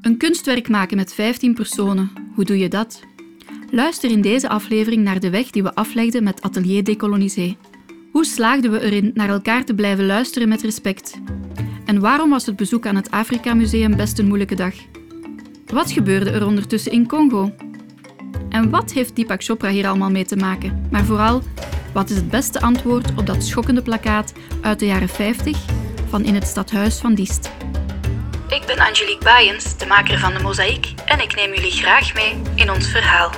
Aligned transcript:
Een 0.00 0.16
kunstwerk 0.16 0.68
maken 0.68 0.96
met 0.96 1.14
15 1.14 1.54
personen, 1.54 2.10
hoe 2.34 2.44
doe 2.44 2.58
je 2.58 2.68
dat? 2.68 3.02
Luister 3.70 4.10
in 4.10 4.20
deze 4.20 4.48
aflevering 4.48 5.02
naar 5.02 5.20
de 5.20 5.30
weg 5.30 5.50
die 5.50 5.62
we 5.62 5.74
aflegden 5.74 6.22
met 6.22 6.42
Atelier 6.42 6.84
Décolonisé. 6.84 7.56
Hoe 8.12 8.24
slaagden 8.24 8.70
we 8.70 8.80
erin 8.80 9.10
naar 9.14 9.28
elkaar 9.28 9.64
te 9.64 9.74
blijven 9.74 10.06
luisteren 10.06 10.48
met 10.48 10.62
respect? 10.62 11.20
En 11.84 12.00
waarom 12.00 12.30
was 12.30 12.46
het 12.46 12.56
bezoek 12.56 12.86
aan 12.86 12.96
het 12.96 13.10
Afrika 13.10 13.54
Museum 13.54 13.96
best 13.96 14.18
een 14.18 14.26
moeilijke 14.26 14.54
dag? 14.54 14.74
Wat 15.66 15.90
gebeurde 15.92 16.30
er 16.30 16.46
ondertussen 16.46 16.92
in 16.92 17.06
Congo? 17.06 17.52
En 18.48 18.70
wat 18.70 18.92
heeft 18.92 19.16
Deepak 19.16 19.42
Chopra 19.42 19.70
hier 19.70 19.88
allemaal 19.88 20.10
mee 20.10 20.24
te 20.24 20.36
maken? 20.36 20.86
Maar 20.90 21.04
vooral, 21.04 21.42
wat 21.92 22.10
is 22.10 22.16
het 22.16 22.30
beste 22.30 22.60
antwoord 22.60 23.10
op 23.16 23.26
dat 23.26 23.44
schokkende 23.44 23.82
plakkaat 23.82 24.32
uit 24.60 24.78
de 24.78 24.86
jaren 24.86 25.08
50 25.08 25.58
van 26.08 26.24
in 26.24 26.34
het 26.34 26.46
stadhuis 26.46 26.98
van 26.98 27.14
Diest? 27.14 27.59
Ik 28.50 28.66
ben 28.66 28.78
Angelique 28.78 29.24
Baaiens, 29.24 29.78
de 29.78 29.86
maker 29.86 30.18
van 30.18 30.34
de 30.34 30.42
mozaïek, 30.42 30.94
en 31.04 31.20
ik 31.20 31.34
neem 31.34 31.54
jullie 31.54 31.70
graag 31.70 32.14
mee 32.14 32.42
in 32.54 32.70
ons 32.70 32.90
verhaal. 32.90 33.30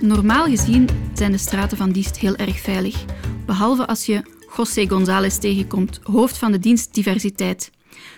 Normaal 0.00 0.46
gezien 0.46 0.88
zijn 1.14 1.32
de 1.32 1.38
straten 1.38 1.76
van 1.76 1.92
Diest 1.92 2.18
heel 2.18 2.36
erg 2.36 2.60
veilig, 2.60 3.04
behalve 3.46 3.86
als 3.86 4.06
je 4.06 4.22
José 4.56 4.88
González 4.88 5.38
tegenkomt, 5.38 6.00
hoofd 6.02 6.38
van 6.38 6.52
de 6.52 6.58
dienst 6.58 6.94
diversiteit. 6.94 7.70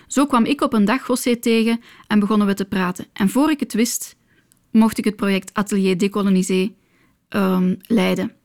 Zo 0.07 0.25
kwam 0.25 0.45
ik 0.45 0.61
op 0.61 0.73
een 0.73 0.85
dag 0.85 1.07
José 1.07 1.35
tegen 1.35 1.81
en 2.07 2.19
begonnen 2.19 2.47
we 2.47 2.53
te 2.53 2.65
praten. 2.65 3.07
En 3.13 3.29
voor 3.29 3.49
ik 3.49 3.59
het 3.59 3.73
wist, 3.73 4.15
mocht 4.71 4.97
ik 4.97 5.03
het 5.03 5.15
project 5.15 5.53
Atelier 5.53 5.97
Décolonisé 5.97 6.71
um, 7.29 7.77
leiden. 7.81 8.35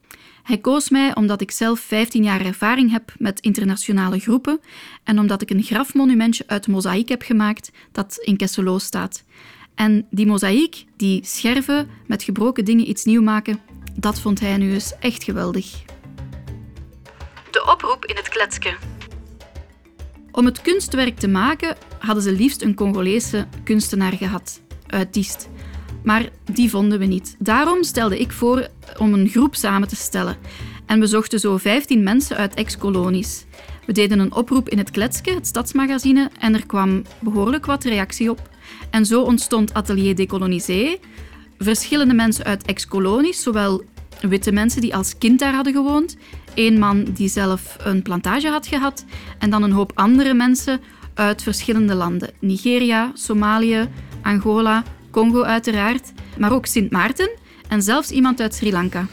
Hij 0.46 0.58
koos 0.58 0.90
mij 0.90 1.14
omdat 1.14 1.40
ik 1.40 1.50
zelf 1.50 1.80
15 1.80 2.22
jaar 2.22 2.40
ervaring 2.40 2.90
heb 2.90 3.12
met 3.18 3.40
internationale 3.40 4.18
groepen 4.18 4.60
en 5.04 5.18
omdat 5.18 5.42
ik 5.42 5.50
een 5.50 5.62
grafmonumentje 5.62 6.44
uit 6.46 6.66
mozaïek 6.66 7.08
heb 7.08 7.22
gemaakt 7.22 7.70
dat 7.92 8.16
in 8.16 8.36
Kesselo 8.36 8.78
staat. 8.78 9.24
En 9.74 10.06
die 10.10 10.26
mozaïek, 10.26 10.84
die 10.96 11.24
scherven 11.24 11.88
met 12.06 12.22
gebroken 12.22 12.64
dingen 12.64 12.88
iets 12.88 13.04
nieuw 13.04 13.22
maken, 13.22 13.60
dat 13.94 14.20
vond 14.20 14.40
hij 14.40 14.56
nu 14.56 14.72
eens 14.72 14.92
echt 15.00 15.24
geweldig. 15.24 15.82
De 17.50 17.66
oproep 17.72 18.04
in 18.04 18.16
het 18.16 18.28
kletske. 18.28 18.76
Om 20.30 20.44
het 20.44 20.60
kunstwerk 20.60 21.16
te 21.18 21.28
maken 21.28 21.76
hadden 21.98 22.22
ze 22.22 22.32
liefst 22.32 22.62
een 22.62 22.74
Congolese 22.74 23.46
kunstenaar 23.64 24.12
gehad, 24.12 24.60
uit 24.86 25.14
Diest. 25.14 25.48
Maar 26.06 26.28
die 26.52 26.70
vonden 26.70 26.98
we 26.98 27.04
niet. 27.04 27.36
Daarom 27.38 27.82
stelde 27.82 28.18
ik 28.18 28.32
voor 28.32 28.68
om 28.98 29.12
een 29.12 29.28
groep 29.28 29.54
samen 29.54 29.88
te 29.88 29.96
stellen. 29.96 30.36
En 30.84 31.00
we 31.00 31.06
zochten 31.06 31.40
zo 31.40 31.56
15 31.56 32.02
mensen 32.02 32.36
uit 32.36 32.54
ex-kolonies. 32.54 33.44
We 33.86 33.92
deden 33.92 34.18
een 34.18 34.34
oproep 34.34 34.68
in 34.68 34.78
het 34.78 34.90
Kletske, 34.90 35.34
het 35.34 35.46
stadsmagazine, 35.46 36.30
en 36.38 36.54
er 36.54 36.66
kwam 36.66 37.02
behoorlijk 37.18 37.66
wat 37.66 37.84
reactie 37.84 38.30
op. 38.30 38.50
En 38.90 39.06
zo 39.06 39.22
ontstond 39.22 39.74
Atelier 39.74 40.14
Décolonisé. 40.14 40.96
Verschillende 41.58 42.14
mensen 42.14 42.44
uit 42.44 42.64
ex-kolonies, 42.64 43.42
zowel 43.42 43.84
witte 44.20 44.52
mensen 44.52 44.80
die 44.80 44.96
als 44.96 45.18
kind 45.18 45.38
daar 45.38 45.54
hadden 45.54 45.72
gewoond, 45.72 46.16
één 46.54 46.78
man 46.78 47.04
die 47.04 47.28
zelf 47.28 47.76
een 47.78 48.02
plantage 48.02 48.48
had 48.48 48.66
gehad, 48.66 49.04
en 49.38 49.50
dan 49.50 49.62
een 49.62 49.72
hoop 49.72 49.92
andere 49.94 50.34
mensen 50.34 50.80
uit 51.14 51.42
verschillende 51.42 51.94
landen. 51.94 52.30
Nigeria, 52.40 53.10
Somalië, 53.14 53.88
Angola, 54.22 54.84
Congo 55.16 55.42
uiteraard, 55.42 56.12
maar 56.38 56.52
ook 56.52 56.66
Sint 56.66 56.90
Maarten 56.90 57.30
en 57.68 57.82
zelfs 57.82 58.10
iemand 58.10 58.40
uit 58.40 58.54
Sri 58.54 58.72
Lanka. 58.72 59.06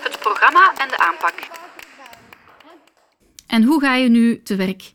Het 0.00 0.18
programma 0.18 0.72
en 0.76 0.88
de 0.88 0.98
aanpak. 0.98 1.34
En 3.46 3.62
hoe 3.62 3.80
ga 3.80 3.94
je 3.94 4.08
nu 4.08 4.42
te 4.42 4.56
werk? 4.56 4.93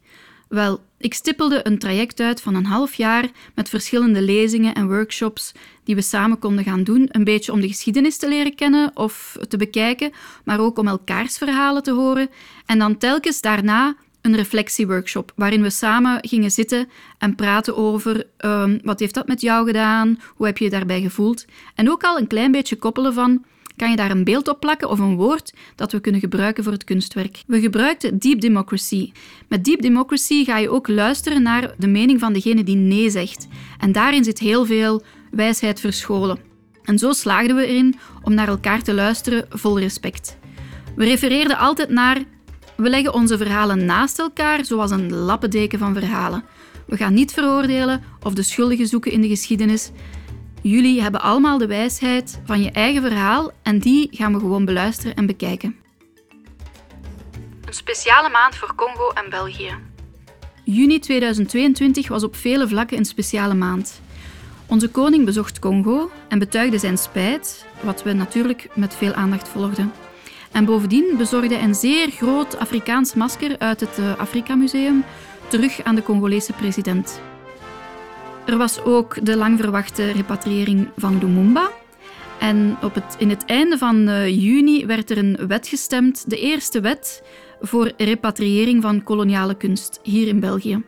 Wel, 0.50 0.80
ik 0.98 1.14
stippelde 1.14 1.60
een 1.64 1.80
traject 1.80 2.20
uit 2.20 2.42
van 2.42 2.56
een 2.56 2.66
half 2.66 2.94
jaar 2.94 3.26
met 3.56 3.70
verschillende 3.70 4.22
lezingen 4.22 4.74
en 4.74 4.88
workshops 4.88 5.52
die 5.84 5.96
we 5.96 6.02
samen 6.02 6.40
konden 6.40 6.64
gaan 6.64 6.84
doen. 6.84 7.08
Een 7.12 7.24
beetje 7.24 7.52
om 7.52 7.62
de 7.62 7.68
geschiedenis 7.68 8.18
te 8.18 8.28
leren 8.28 8.56
kennen 8.56 8.92
of 8.94 9.38
te 9.48 9.58
bekijken, 9.58 10.12
maar 10.44 10.60
ook 10.60 10.78
om 10.78 10.88
elkaars 10.88 11.38
verhalen 11.38 11.84
te 11.84 11.92
horen. 11.92 12.30
En 12.66 12.80
dan 12.80 12.98
telkens 12.98 13.42
daarna 13.42 13.96
een 14.22 14.36
reflectieworkshop 14.36 15.32
waarin 15.36 15.62
we 15.62 15.70
samen 15.70 16.28
gingen 16.28 16.52
zitten 16.52 16.90
en 17.18 17.36
praten 17.36 17.76
over 17.78 18.28
um, 18.46 18.80
wat 18.84 19.00
heeft 19.00 19.14
dat 19.14 19.28
met 19.28 19.42
jou 19.42 19.66
gedaan, 19.66 20.20
hoe 20.36 20.46
heb 20.46 20.58
je 20.58 20.64
je 20.64 20.70
daarbij 20.70 21.02
gevoeld. 21.02 21.46
En 21.76 21.90
ook 21.90 22.04
al 22.04 22.18
een 22.18 22.28
klein 22.28 22.52
beetje 22.52 22.76
koppelen 22.76 23.14
van 23.14 23.46
kan 23.80 23.90
je 23.90 23.96
daar 23.96 24.12
een 24.12 24.24
beeld 24.24 24.48
op 24.48 24.60
plakken 24.60 24.90
of 24.90 25.00
een 25.00 25.16
woord 25.16 25.54
dat 25.76 25.92
we 25.92 26.00
kunnen 26.00 26.22
gebruiken 26.22 26.64
voor 26.64 26.74
het 26.74 26.84
kunstwerk. 26.84 27.44
We 27.48 27.60
gebruikten 27.60 28.20
Deep 28.20 28.42
Democracy. 28.42 29.12
Met 29.48 29.66
Deep 29.66 29.82
Democracy 29.82 30.44
ga 30.44 30.58
je 30.58 30.70
ook 30.70 30.88
luisteren 30.88 31.42
naar 31.42 31.74
de 31.78 31.88
mening 31.88 32.20
van 32.20 32.34
degene 32.34 32.64
die 32.64 32.76
nee 32.76 33.10
zegt. 33.10 33.48
En 33.78 33.92
daarin 33.92 34.24
zit 34.24 34.40
heel 34.40 34.66
veel 34.66 35.02
wijsheid 35.32 35.80
verscholen. 35.80 36.40
En 36.84 36.98
zo 36.98 37.12
slaagden 37.12 37.56
we 37.56 37.66
erin 37.66 37.96
om 38.24 38.34
naar 38.34 38.48
elkaar 38.48 38.82
te 38.82 38.94
luisteren 38.94 39.46
vol 39.50 39.80
respect. 39.80 40.38
We 40.96 41.06
refereerden 41.06 41.58
altijd 41.58 41.90
naar 41.90 42.24
we 42.76 42.90
leggen 42.90 43.14
onze 43.14 43.38
verhalen 43.38 43.86
naast 43.86 44.20
elkaar, 44.20 44.66
zoals 44.66 44.92
een 44.92 45.14
lappendeken 45.14 45.80
van 45.80 45.94
verhalen. 45.94 46.44
We 46.88 46.98
gaan 46.98 47.14
niet 47.14 47.34
veroordelen 47.34 48.04
of 48.24 48.34
de 48.34 48.44
schuldigen 48.44 48.88
zoeken 48.88 49.12
in 49.12 49.22
de 49.22 49.28
geschiedenis. 49.28 49.92
Jullie 50.62 51.02
hebben 51.02 51.22
allemaal 51.22 51.58
de 51.58 51.68
wijsheid 51.68 52.42
van 52.46 52.62
je 52.62 52.72
eigen 52.72 53.02
verhaal 53.02 53.52
en 53.64 53.80
die 53.80 54.08
gaan 54.12 54.34
we 54.34 54.40
gewoon 54.40 54.66
beluisteren 54.66 55.16
en 55.16 55.26
bekijken. 55.26 55.76
Een 57.66 57.74
speciale 57.74 58.30
maand 58.30 58.56
voor 58.56 58.76
Congo 58.76 59.10
en 59.10 59.30
België. 59.30 59.74
Juni 60.64 61.00
2022 61.00 62.08
was 62.08 62.24
op 62.24 62.36
vele 62.36 62.68
vlakken 62.68 62.98
een 62.98 63.06
speciale 63.06 63.54
maand. 63.54 64.02
Onze 64.66 64.90
koning 64.90 65.26
bezocht 65.26 65.60
Congo 65.60 66.12
en 66.28 66.40
betuigde 66.40 66.78
zijn 66.78 66.98
spijt, 66.98 67.66
wat 67.82 68.04
we 68.04 68.14
natuurlijk 68.14 68.68
met 68.76 68.96
veel 68.96 69.14
aandacht 69.14 69.48
volgden. 69.48 69.92
En 70.52 70.66
bovendien 70.66 71.18
bezorgde 71.18 71.56
hij 71.56 71.64
een 71.64 71.76
zeer 71.76 72.10
groot 72.12 72.58
Afrikaans 72.58 73.14
masker 73.14 73.60
uit 73.60 73.80
het 73.80 73.98
eh, 73.98 74.18
Afrika 74.18 74.56
Museum 74.56 75.04
terug 75.48 75.84
aan 75.84 75.96
de 75.96 76.04
Congolese 76.04 76.54
president. 76.54 77.22
Er 78.50 78.58
was 78.58 78.84
ook 78.84 79.26
de 79.26 79.36
lang 79.36 79.60
verwachte 79.60 80.12
repatriëring 80.12 80.90
van 80.98 81.18
Lumumba. 81.20 81.72
En 82.40 82.78
op 82.82 82.94
het, 82.94 83.16
in 83.18 83.30
het 83.30 83.46
einde 83.46 83.78
van 83.78 84.10
uh, 84.10 84.28
juni 84.28 84.86
werd 84.86 85.10
er 85.10 85.18
een 85.18 85.48
wet 85.48 85.68
gestemd, 85.68 86.30
de 86.30 86.40
eerste 86.40 86.82
wet 86.82 87.24
voor 87.62 87.92
repatriëring 87.98 88.82
van 88.82 89.04
koloniale 89.04 89.58
kunst 89.58 90.00
hier 90.04 90.28
in 90.28 90.40
België. 90.40 90.84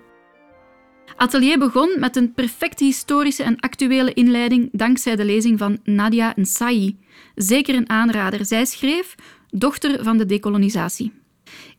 Atelier 1.16 1.59
begon 1.59 1.95
met 2.00 2.16
een 2.16 2.33
perfecte 2.33 2.83
historische 2.83 3.44
en 3.44 3.59
actuele 3.59 4.13
inleiding 4.13 4.69
dankzij 4.71 5.16
de 5.16 5.25
lezing 5.25 5.59
van 5.59 5.79
Nadia 5.83 6.33
Nsai. 6.35 6.97
Zeker 7.35 7.75
een 7.75 7.89
aanrader. 7.89 8.45
Zij 8.45 8.66
schreef 8.66 9.16
Dochter 9.50 10.03
van 10.03 10.17
de 10.17 10.25
dekolonisatie. 10.25 11.13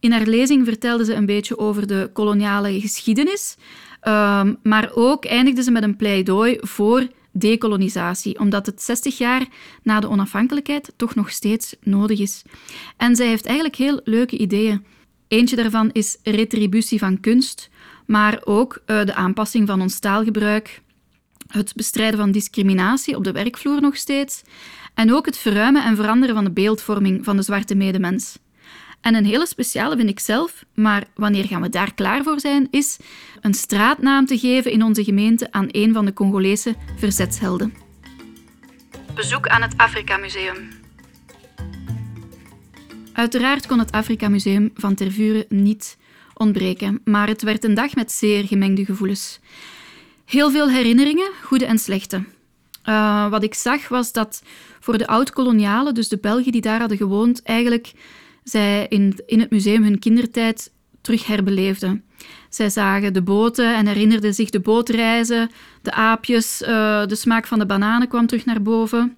In 0.01 0.13
haar 0.13 0.27
lezing 0.27 0.65
vertelde 0.65 1.05
ze 1.05 1.15
een 1.15 1.27
beetje 1.27 1.59
over 1.59 1.87
de 1.87 2.11
koloniale 2.13 2.81
geschiedenis, 2.81 3.57
um, 4.03 4.57
maar 4.63 4.91
ook 4.95 5.25
eindigde 5.25 5.63
ze 5.63 5.71
met 5.71 5.83
een 5.83 5.97
pleidooi 5.97 6.59
voor 6.61 7.09
dekolonisatie, 7.33 8.39
omdat 8.39 8.67
het 8.67 8.83
60 8.83 9.19
jaar 9.19 9.47
na 9.83 10.01
de 10.01 10.09
onafhankelijkheid 10.09 10.93
toch 10.97 11.15
nog 11.15 11.31
steeds 11.31 11.77
nodig 11.81 12.21
is. 12.21 12.43
En 12.97 13.17
zij 13.17 13.27
heeft 13.27 13.47
eigenlijk 13.47 13.77
heel 13.77 14.01
leuke 14.05 14.39
ideeën. 14.39 14.85
Eentje 15.29 15.57
daarvan 15.57 15.91
is 15.93 16.19
retributie 16.23 16.99
van 16.99 17.21
kunst, 17.21 17.71
maar 18.07 18.41
ook 18.45 18.83
uh, 18.87 19.05
de 19.05 19.15
aanpassing 19.15 19.67
van 19.67 19.81
ons 19.81 19.99
taalgebruik, 19.99 20.81
het 21.47 21.75
bestrijden 21.75 22.19
van 22.19 22.33
discriminatie 22.33 23.17
op 23.17 23.25
de 23.25 23.33
werkvloer 23.33 23.81
nog 23.81 23.97
steeds, 23.97 24.43
en 24.95 25.13
ook 25.13 25.27
het 25.27 25.39
verruimen 25.39 25.85
en 25.85 25.97
veranderen 25.97 26.35
van 26.35 26.45
de 26.45 26.51
beeldvorming 26.51 27.25
van 27.25 27.37
de 27.37 27.43
zwarte 27.43 27.75
medemens. 27.75 28.39
En 29.03 29.15
een 29.15 29.25
hele 29.25 29.47
speciale 29.47 29.97
vind 29.97 30.09
ik 30.09 30.21
zelf, 30.21 30.65
maar 30.75 31.05
wanneer 31.15 31.45
gaan 31.45 31.63
we 31.63 31.69
daar 31.69 31.95
klaar 31.95 32.23
voor 32.23 32.41
zijn, 32.41 32.69
is 32.71 32.99
een 33.41 33.55
straatnaam 33.55 34.27
te 34.27 34.39
geven 34.39 34.73
in 34.73 34.83
onze 34.83 35.05
gemeente 35.05 35.53
aan 35.53 35.69
een 35.71 35.93
van 35.93 36.05
de 36.05 36.13
Congolese 36.13 36.75
verzetshelden. 36.97 37.75
Bezoek 39.15 39.49
aan 39.49 39.63
het 39.63 39.75
Afrika 39.77 40.17
Museum. 40.17 40.69
Uiteraard 43.13 43.67
kon 43.67 43.79
het 43.79 43.93
Afrika 43.93 44.29
Museum 44.29 44.71
van 44.75 44.95
Tervuren 44.95 45.45
niet 45.49 45.97
ontbreken, 46.35 47.01
maar 47.05 47.29
het 47.29 47.43
werd 47.43 47.65
een 47.65 47.75
dag 47.75 47.95
met 47.95 48.13
zeer 48.13 48.47
gemengde 48.47 48.85
gevoelens. 48.85 49.41
Heel 50.25 50.51
veel 50.51 50.71
herinneringen, 50.71 51.31
goede 51.43 51.67
en 51.67 51.79
slechte. 51.79 52.25
Uh, 52.85 53.31
wat 53.31 53.43
ik 53.43 53.55
zag 53.55 53.89
was 53.89 54.13
dat 54.13 54.43
voor 54.81 54.99
de 54.99 55.07
oud-kolonialen, 55.07 55.95
dus 55.95 56.09
de 56.09 56.19
Belgen 56.19 56.53
die 56.53 56.61
daar 56.61 56.81
hadden 56.81 56.97
gewoond, 56.97 57.43
eigenlijk 57.43 57.93
zij 58.43 58.87
in, 58.89 59.23
in 59.27 59.41
het 59.41 59.51
museum 59.51 59.83
hun 59.83 59.99
kindertijd 59.99 60.73
terug 61.01 61.27
herbeleefden. 61.27 62.05
Zij 62.49 62.71
zagen 62.71 63.13
de 63.13 63.23
boten 63.23 63.77
en 63.77 63.87
herinnerden 63.87 64.35
zich 64.35 64.51
de 64.51 64.61
bootreizen, 64.61 65.51
de 65.83 65.93
aapjes, 65.93 66.63
uh, 66.63 67.07
de 67.07 67.15
smaak 67.15 67.47
van 67.47 67.59
de 67.59 67.67
bananen 67.67 68.09
kwam 68.09 68.27
terug 68.27 68.45
naar 68.45 68.63
boven. 68.63 69.17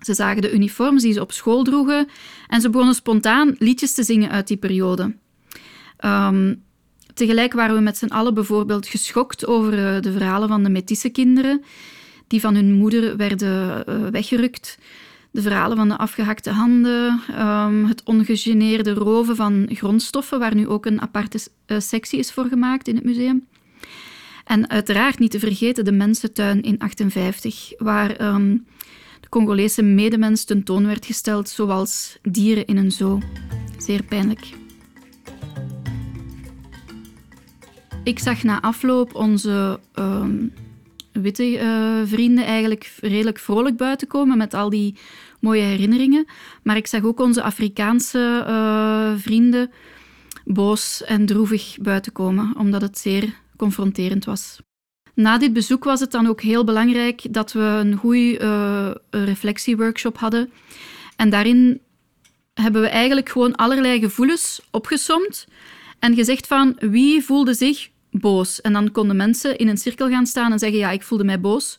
Ze 0.00 0.14
zagen 0.14 0.42
de 0.42 0.52
uniforms 0.52 1.02
die 1.02 1.12
ze 1.12 1.20
op 1.20 1.32
school 1.32 1.62
droegen 1.62 2.08
en 2.46 2.60
ze 2.60 2.70
begonnen 2.70 2.94
spontaan 2.94 3.54
liedjes 3.58 3.92
te 3.92 4.02
zingen 4.02 4.30
uit 4.30 4.46
die 4.46 4.56
periode. 4.56 5.14
Ehm, 5.96 6.54
tegelijk 7.14 7.52
waren 7.52 7.74
we 7.74 7.80
met 7.80 7.96
z'n 7.96 8.06
allen 8.06 8.34
bijvoorbeeld 8.34 8.86
geschokt 8.86 9.46
over 9.46 9.72
uh, 9.72 10.00
de 10.00 10.12
verhalen 10.12 10.48
van 10.48 10.62
de 10.62 10.70
metisse 10.70 11.08
kinderen 11.08 11.62
die 12.26 12.40
van 12.40 12.54
hun 12.54 12.72
moeder 12.72 13.16
werden 13.16 13.84
uh, 13.88 14.08
weggerukt. 14.08 14.78
De 15.38 15.44
verhalen 15.44 15.76
van 15.76 15.88
de 15.88 15.96
afgehakte 15.96 16.50
handen, 16.50 17.20
um, 17.38 17.84
het 17.84 18.02
ongegeneerde 18.02 18.92
roven 18.92 19.36
van 19.36 19.68
grondstoffen, 19.72 20.38
waar 20.38 20.54
nu 20.54 20.68
ook 20.68 20.86
een 20.86 21.00
aparte 21.00 21.38
uh, 21.66 21.80
sectie 21.80 22.18
is 22.18 22.32
voor 22.32 22.44
gemaakt 22.44 22.88
in 22.88 22.94
het 22.94 23.04
museum. 23.04 23.46
En 24.44 24.70
uiteraard 24.70 25.18
niet 25.18 25.30
te 25.30 25.38
vergeten 25.38 25.84
de 25.84 25.92
mensentuin 25.92 26.62
in 26.62 26.78
58, 26.78 27.72
waar 27.76 28.34
um, 28.34 28.66
de 29.20 29.28
Congolese 29.28 29.82
medemens 29.82 30.44
tentoon 30.44 30.86
werd 30.86 31.06
gesteld, 31.06 31.48
zoals 31.48 32.18
dieren 32.22 32.66
in 32.66 32.76
een 32.76 32.92
zoo. 32.92 33.20
Zeer 33.76 34.02
pijnlijk. 34.02 34.46
Ik 38.04 38.18
zag 38.18 38.42
na 38.42 38.60
afloop 38.60 39.14
onze 39.14 39.80
um, 39.94 40.52
witte 41.22 41.52
uh, 41.52 42.00
vrienden 42.04 42.44
eigenlijk 42.44 42.92
redelijk 43.00 43.38
vrolijk 43.38 43.76
buiten 43.76 44.08
komen 44.08 44.38
met 44.38 44.54
al 44.54 44.70
die 44.70 44.94
mooie 45.40 45.62
herinneringen. 45.62 46.26
Maar 46.62 46.76
ik 46.76 46.86
zag 46.86 47.02
ook 47.04 47.20
onze 47.20 47.42
Afrikaanse 47.42 48.44
uh, 48.48 49.12
vrienden 49.16 49.70
boos 50.44 51.04
en 51.04 51.26
droevig 51.26 51.76
buiten 51.80 52.12
komen, 52.12 52.54
omdat 52.58 52.80
het 52.80 52.98
zeer 52.98 53.34
confronterend 53.56 54.24
was. 54.24 54.58
Na 55.14 55.38
dit 55.38 55.52
bezoek 55.52 55.84
was 55.84 56.00
het 56.00 56.10
dan 56.10 56.26
ook 56.26 56.40
heel 56.40 56.64
belangrijk 56.64 57.22
dat 57.30 57.52
we 57.52 57.60
een 57.60 57.96
goede 57.96 58.40
uh, 58.40 59.24
reflectieworkshop 59.24 60.18
hadden. 60.18 60.50
En 61.16 61.30
daarin 61.30 61.80
hebben 62.54 62.82
we 62.82 62.88
eigenlijk 62.88 63.28
gewoon 63.28 63.56
allerlei 63.56 64.00
gevoelens 64.00 64.60
opgesomd 64.70 65.46
en 65.98 66.14
gezegd 66.14 66.46
van 66.46 66.76
wie 66.80 67.22
voelde 67.22 67.54
zich 67.54 67.88
boos. 68.10 68.60
En 68.60 68.72
dan 68.72 68.92
konden 68.92 69.16
mensen 69.16 69.58
in 69.58 69.68
een 69.68 69.76
cirkel 69.76 70.08
gaan 70.08 70.26
staan 70.26 70.52
en 70.52 70.58
zeggen 70.58 70.78
ja, 70.78 70.90
ik 70.90 71.02
voelde 71.02 71.24
mij 71.24 71.40
boos. 71.40 71.78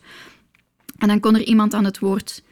En 0.97 1.07
dan 1.07 1.19
kon 1.19 1.35
er 1.35 1.43
iemand 1.43 1.73
aan 1.73 1.85
het 1.85 1.99
woord. 1.99 2.43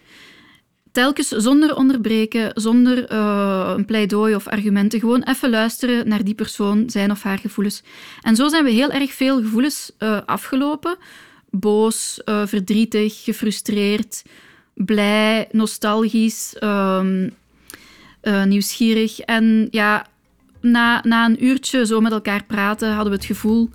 Telkens 0.98 1.28
zonder 1.28 1.76
onderbreken, 1.76 2.52
zonder 2.54 3.12
uh, 3.12 3.74
een 3.76 3.86
pleidooi 3.86 4.36
of 4.36 4.48
argumenten, 4.48 5.00
gewoon 5.00 5.24
even 5.24 5.50
luisteren 5.50 6.08
naar 6.08 6.24
die 6.24 6.34
persoon, 6.36 6.90
zijn 6.90 7.12
of 7.12 7.24
haar 7.24 7.38
gevoelens. 7.38 7.84
En 8.22 8.36
zo 8.36 8.48
zijn 8.48 8.64
we 8.64 8.70
heel 8.70 8.92
erg 8.92 9.14
veel 9.14 9.42
gevoelens 9.42 9.92
uh, 10.00 10.20
afgelopen. 10.26 10.98
Boos, 11.50 12.22
uh, 12.26 12.46
verdrietig, 12.46 13.24
gefrustreerd, 13.24 14.24
blij, 14.74 15.48
nostalgisch, 15.52 16.56
ehm, 16.60 17.30
nieuwsgierig. 18.46 19.20
En 19.20 19.68
ja, 19.72 20.06
na, 20.62 21.02
na 21.04 21.26
een 21.26 21.46
uurtje 21.46 21.86
zo 21.86 22.02
met 22.02 22.12
elkaar 22.12 22.44
praten, 22.44 22.94
hadden 22.94 23.12
we 23.12 23.18
het 23.18 23.28
gevoel 23.28 23.70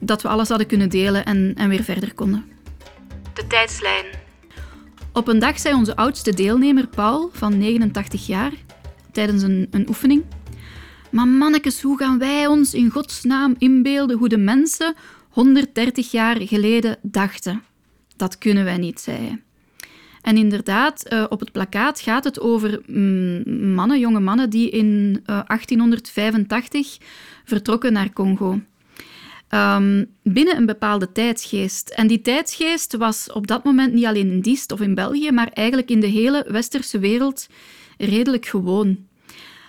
dat 0.00 0.22
we 0.22 0.28
alles 0.28 0.48
hadden 0.48 0.66
kunnen 0.66 0.88
delen 0.88 1.24
en, 1.24 1.54
en 1.56 1.68
weer 1.68 1.84
verder 1.84 2.14
konden. 2.14 2.44
De 3.34 3.46
tijdslijn. 3.46 4.26
Op 5.18 5.28
een 5.28 5.38
dag 5.38 5.58
zei 5.58 5.74
onze 5.74 5.96
oudste 5.96 6.34
deelnemer, 6.34 6.86
Paul, 6.86 7.30
van 7.32 7.58
89 7.58 8.26
jaar, 8.26 8.52
tijdens 9.12 9.42
een, 9.42 9.66
een 9.70 9.88
oefening: 9.88 10.24
Maar 11.10 11.28
mannekes, 11.28 11.82
hoe 11.82 11.98
gaan 11.98 12.18
wij 12.18 12.46
ons 12.46 12.74
in 12.74 12.90
godsnaam 12.90 13.54
inbeelden 13.58 14.18
hoe 14.18 14.28
de 14.28 14.38
mensen 14.38 14.94
130 15.28 16.10
jaar 16.10 16.36
geleden 16.40 16.98
dachten? 17.02 17.62
Dat 18.16 18.38
kunnen 18.38 18.64
wij 18.64 18.76
niet, 18.76 19.00
zei 19.00 19.16
hij. 19.16 19.42
En 20.22 20.36
inderdaad, 20.36 21.12
uh, 21.12 21.24
op 21.28 21.40
het 21.40 21.52
plakkaat 21.52 22.00
gaat 22.00 22.24
het 22.24 22.40
over 22.40 22.82
mm, 22.86 23.72
mannen, 23.74 23.98
jonge 23.98 24.20
mannen, 24.20 24.50
die 24.50 24.70
in 24.70 25.20
uh, 25.20 25.26
1885 25.26 26.98
vertrokken 27.44 27.92
naar 27.92 28.12
Congo. 28.12 28.60
Um, 29.54 30.06
binnen 30.22 30.56
een 30.56 30.66
bepaalde 30.66 31.12
tijdsgeest. 31.12 31.88
En 31.88 32.06
die 32.06 32.20
tijdsgeest 32.20 32.96
was 32.96 33.32
op 33.32 33.46
dat 33.46 33.64
moment 33.64 33.92
niet 33.92 34.04
alleen 34.04 34.30
in 34.30 34.40
Diest 34.40 34.72
of 34.72 34.80
in 34.80 34.94
België, 34.94 35.30
maar 35.30 35.48
eigenlijk 35.52 35.90
in 35.90 36.00
de 36.00 36.06
hele 36.06 36.44
westerse 36.48 36.98
wereld 36.98 37.48
redelijk 37.98 38.46
gewoon. 38.46 39.06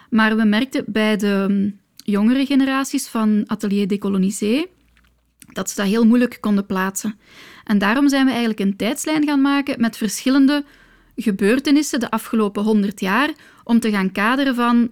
Maar 0.10 0.38
we 0.38 0.44
merkten 0.44 0.84
bij 0.88 1.18
de 1.18 1.72
jongere 1.96 2.46
generaties 2.46 3.08
van 3.08 3.44
Atelier 3.48 3.88
Décolonisé 3.88 4.66
dat 5.54 5.70
ze 5.70 5.76
dat 5.76 5.86
heel 5.86 6.06
moeilijk 6.06 6.38
konden 6.40 6.66
plaatsen. 6.66 7.20
En 7.64 7.78
daarom 7.78 8.10
zijn 8.10 8.26
we 8.26 8.30
eigenlijk 8.32 8.60
een 8.60 8.76
tijdslijn 8.76 9.26
gaan 9.26 9.42
maken 9.42 9.82
met 9.82 9.98
verschillende 9.98 10.64
gebeurtenissen 11.16 12.00
de 12.00 12.12
afgelopen 12.12 12.64
honderd 12.64 13.00
jaar, 13.00 13.30
om 13.64 13.80
te 13.80 13.92
gaan 13.92 14.12
kaderen 14.12 14.56
van, 14.56 14.90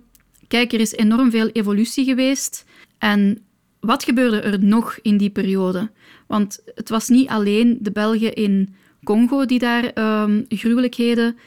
kijk, 0.47 0.73
er 0.73 0.79
is 0.79 0.93
enorm 0.93 1.31
veel 1.31 1.47
evolutie 1.47 2.05
geweest 2.05 2.65
en 2.97 3.41
wat 3.79 4.03
gebeurde 4.03 4.39
er 4.39 4.63
nog 4.63 4.97
in 5.01 5.17
die 5.17 5.29
periode? 5.29 5.89
Want 6.27 6.59
het 6.75 6.89
was 6.89 7.07
niet 7.07 7.29
alleen 7.29 7.77
de 7.81 7.91
Belgen 7.91 8.33
in 8.33 8.75
Congo 9.03 9.45
die 9.45 9.59
daar 9.59 9.91
um, 10.23 10.45
gruwelijkheden 10.49 11.37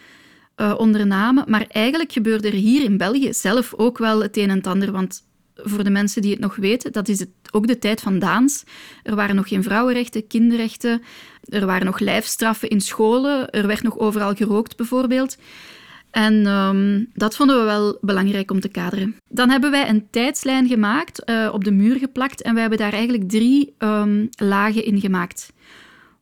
uh, 0.57 0.75
ondernamen, 0.77 1.45
maar 1.47 1.65
eigenlijk 1.69 2.13
gebeurde 2.13 2.49
er 2.49 2.55
hier 2.55 2.85
in 2.85 2.97
België 2.97 3.33
zelf 3.33 3.75
ook 3.75 3.99
wel 3.99 4.23
het 4.23 4.37
een 4.37 4.51
en 4.51 4.63
ander. 4.63 4.93
Want 4.93 5.29
voor 5.55 5.85
de 5.85 5.91
mensen 5.91 6.23
die 6.23 6.31
het 6.31 6.41
nog 6.41 6.57
weten, 6.57 6.93
dat 6.93 7.09
is 7.09 7.19
het, 7.19 7.29
ook 7.51 7.67
de 7.67 7.79
tijd 7.79 8.01
van 8.01 8.19
Daans. 8.19 8.65
Er 9.03 9.15
waren 9.15 9.37
nog 9.37 9.49
geen 9.49 9.63
vrouwenrechten, 9.63 10.27
kinderrechten, 10.27 11.03
er 11.45 11.67
waren 11.67 11.87
nog 11.87 11.99
lijfstraffen 11.99 12.69
in 12.69 12.81
scholen, 12.81 13.51
er 13.51 13.67
werd 13.67 13.83
nog 13.83 13.99
overal 13.99 14.35
gerookt 14.35 14.77
bijvoorbeeld. 14.77 15.37
En 16.11 16.47
um, 16.47 17.11
dat 17.15 17.37
vonden 17.37 17.59
we 17.59 17.65
wel 17.65 17.99
belangrijk 18.01 18.51
om 18.51 18.61
te 18.61 18.69
kaderen. 18.69 19.17
Dan 19.29 19.51
hebben 19.51 19.71
wij 19.71 19.89
een 19.89 20.07
tijdslijn 20.11 20.69
gemaakt, 20.69 21.31
uh, 21.31 21.51
op 21.53 21.65
de 21.65 21.71
muur 21.71 21.97
geplakt, 21.97 22.43
en 22.43 22.53
wij 22.53 22.61
hebben 22.61 22.79
daar 22.79 22.93
eigenlijk 22.93 23.29
drie 23.29 23.75
um, 23.79 24.29
lagen 24.37 24.85
in 24.85 25.01
gemaakt. 25.01 25.53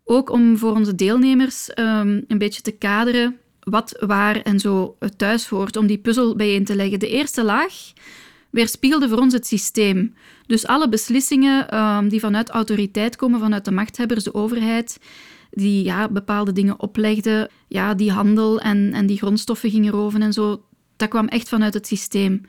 Ook 0.05 0.31
om 0.31 0.56
voor 0.56 0.75
onze 0.75 0.94
deelnemers 0.94 1.70
um, 1.75 2.25
een 2.29 2.38
beetje 2.38 2.62
te 2.62 2.73
kaderen 2.73 3.37
wat, 3.61 3.96
waar 4.06 4.40
en 4.40 4.61
zo 4.61 4.96
thuis 5.17 5.49
hoort, 5.49 5.76
om 5.76 5.87
die 5.87 5.99
puzzel 5.99 6.37
bijeen 6.37 6.64
te 6.64 6.76
leggen. 6.76 6.99
De 6.99 7.08
eerste 7.08 7.44
laag 7.44 7.75
weerspiegelde 8.50 9.08
voor 9.08 9.19
ons 9.19 9.32
het 9.32 9.46
systeem. 9.46 10.14
Dus 10.46 10.67
alle 10.67 10.88
beslissingen 10.88 11.67
die 12.08 12.20
vanuit 12.20 12.49
autoriteit 12.49 13.17
komen, 13.17 13.40
vanuit 13.40 13.64
de 13.64 13.70
machthebbers, 13.70 14.25
de 14.25 14.35
overheid, 14.35 14.99
die 15.50 15.85
ja, 15.85 16.09
bepaalde 16.09 16.53
dingen 16.53 16.81
oplegden, 16.81 17.49
ja, 17.69 17.95
die 17.95 18.12
handel 18.12 18.61
en, 18.61 18.93
en 18.93 19.07
die 19.07 19.19
grondstoffen 19.19 19.71
gingen 19.71 19.93
roven 19.93 20.23
en 20.23 20.33
zo, 20.33 20.62
dat 20.97 21.09
kwam 21.09 21.28
echt 21.28 21.49
vanuit 21.49 21.75
het 21.75 21.87
systeem. 21.87 22.43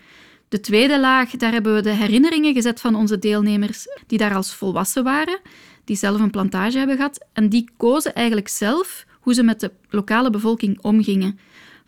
De 0.50 0.60
tweede 0.60 1.00
laag, 1.00 1.30
daar 1.30 1.52
hebben 1.52 1.76
we 1.76 1.82
de 1.82 1.90
herinneringen 1.90 2.54
gezet 2.54 2.82
van 2.82 2.96
onze 2.96 3.20
deelnemers 3.20 3.88
die 4.08 4.18
daar 4.18 4.36
als 4.36 4.54
volwassen 4.54 5.04
waren, 5.04 5.40
die 5.84 5.96
zelf 5.96 6.20
een 6.20 6.30
plantage 6.30 6.78
hebben 6.78 6.96
gehad. 6.96 7.26
En 7.34 7.50
die 7.50 7.70
kozen 7.78 8.14
eigenlijk 8.14 8.48
zelf 8.48 9.06
hoe 9.20 9.34
ze 9.34 9.44
met 9.44 9.60
de 9.60 9.72
lokale 9.90 10.30
bevolking 10.30 10.82
omgingen 10.82 11.40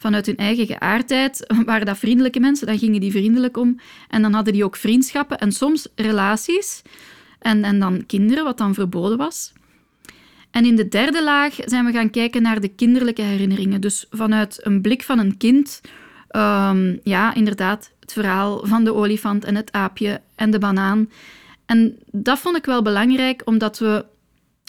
vanuit 0.01 0.25
hun 0.25 0.37
eigen 0.37 0.65
geaardheid 0.65 1.53
waren 1.65 1.85
dat 1.85 1.97
vriendelijke 1.97 2.39
mensen, 2.39 2.67
dan 2.67 2.77
gingen 2.77 3.01
die 3.01 3.11
vriendelijk 3.11 3.57
om. 3.57 3.79
En 4.07 4.21
dan 4.21 4.33
hadden 4.33 4.53
die 4.53 4.63
ook 4.63 4.75
vriendschappen 4.75 5.37
en 5.37 5.51
soms 5.51 5.87
relaties. 5.95 6.81
En, 7.39 7.63
en 7.63 7.79
dan 7.79 8.05
kinderen, 8.05 8.43
wat 8.43 8.57
dan 8.57 8.73
verboden 8.73 9.17
was. 9.17 9.53
En 10.51 10.65
in 10.65 10.75
de 10.75 10.87
derde 10.87 11.23
laag 11.23 11.55
zijn 11.65 11.85
we 11.85 11.91
gaan 11.91 12.09
kijken 12.09 12.41
naar 12.41 12.61
de 12.61 12.67
kinderlijke 12.67 13.21
herinneringen. 13.21 13.81
Dus 13.81 14.05
vanuit 14.09 14.59
een 14.61 14.81
blik 14.81 15.03
van 15.03 15.19
een 15.19 15.37
kind, 15.37 15.81
um, 16.31 16.99
ja, 17.03 17.33
inderdaad, 17.33 17.91
het 17.99 18.13
verhaal 18.13 18.65
van 18.65 18.83
de 18.83 18.93
olifant 18.93 19.45
en 19.45 19.55
het 19.55 19.71
aapje 19.71 20.21
en 20.35 20.51
de 20.51 20.59
banaan. 20.59 21.09
En 21.65 21.97
dat 22.11 22.39
vond 22.39 22.57
ik 22.57 22.65
wel 22.65 22.81
belangrijk, 22.81 23.41
omdat, 23.45 23.79
we, 23.79 24.05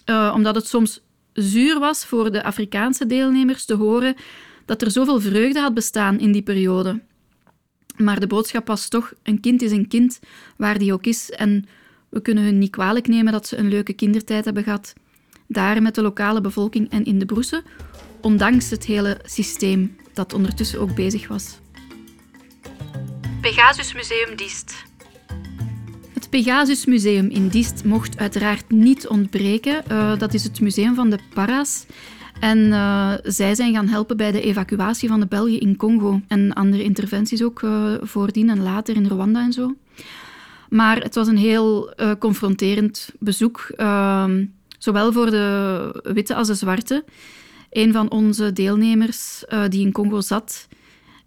uh, 0.07 0.33
omdat 0.35 0.55
het 0.55 0.67
soms 0.67 1.01
zuur 1.33 1.79
was 1.79 2.05
voor 2.05 2.33
de 2.33 2.45
Afrikaanse 2.45 3.07
deelnemers 3.07 3.65
te 3.65 3.75
horen 3.75 4.15
dat 4.65 4.83
er 4.83 4.91
zoveel 4.91 5.21
vreugde 5.21 5.61
had 5.61 5.75
bestaan 5.75 6.19
in 6.19 6.33
die 6.33 6.43
periode. 6.43 7.01
Maar 7.97 8.21
de 8.21 8.27
boodschap 8.27 8.67
was 8.67 8.89
toch: 8.89 9.13
een 9.23 9.41
kind 9.41 9.63
is 9.63 9.71
een 9.71 9.89
kind, 9.89 10.21
waar 10.57 10.79
die 10.79 10.93
ook 10.93 11.07
is. 11.07 11.31
En 11.31 11.67
we 12.09 12.23
kunnen 12.23 12.45
hun 12.45 12.59
niet 12.59 12.71
kwalijk 12.71 13.09
nemen 13.09 13.33
dat 13.33 13.47
ze 13.47 13.57
een 13.57 13.69
leuke 13.69 13.93
kindertijd 13.93 14.45
hebben 14.45 14.63
gehad. 14.63 14.93
Daar 15.53 15.83
met 15.83 15.95
de 15.95 16.03
lokale 16.03 16.41
bevolking 16.41 16.91
en 16.91 17.05
in 17.05 17.19
de 17.19 17.27
broesen, 17.27 17.63
ondanks 18.21 18.71
het 18.71 18.85
hele 18.85 19.21
systeem 19.25 19.97
dat 20.13 20.33
ondertussen 20.33 20.81
ook 20.81 20.95
bezig 20.95 21.29
was. 21.29 21.61
Pegasus 23.41 23.95
Museum 23.95 24.37
Diest. 24.37 24.75
Het 26.13 26.31
Pegasus 26.31 26.87
Museum 26.87 27.29
in 27.29 27.49
Diest 27.49 27.85
mocht 27.85 28.19
uiteraard 28.19 28.71
niet 28.71 29.09
ontbreken. 29.09 29.83
Uh, 29.91 30.19
dat 30.19 30.35
is 30.35 30.45
het 30.45 30.61
museum 30.61 30.95
van 30.95 31.11
de 31.11 31.19
Para's. 31.35 31.87
En 32.41 32.59
uh, 32.59 33.13
zij 33.23 33.55
zijn 33.55 33.75
gaan 33.75 33.89
helpen 33.89 34.17
bij 34.17 34.33
de 34.33 34.41
evacuatie 34.41 35.09
van 35.09 35.21
de 35.21 35.27
Belgen 35.27 35.61
in 35.61 35.77
Congo 35.77 36.21
en 36.29 36.53
andere 36.53 36.83
interventies 36.83 37.43
ook 37.43 37.63
uh, 37.63 37.95
voordien 38.01 38.51
en 38.51 38.63
later 38.63 38.97
in 38.97 39.07
Rwanda 39.07 39.41
en 39.41 39.53
zo. 39.53 39.75
Maar 40.69 40.97
het 41.03 41.15
was 41.15 41.29
een 41.29 41.37
heel 41.37 41.95
confronterend 42.19 43.11
bezoek, 43.19 43.73
ehm, 43.77 44.45
zowel 44.83 45.13
voor 45.13 45.31
de 45.31 46.01
witte 46.03 46.35
als 46.35 46.47
de 46.47 46.55
zwarte. 46.55 47.05
Een 47.71 47.93
van 47.93 48.11
onze 48.11 48.53
deelnemers 48.53 49.45
uh, 49.49 49.65
die 49.69 49.87
in 49.87 49.93
Congo 49.93 50.21
zat, 50.21 50.69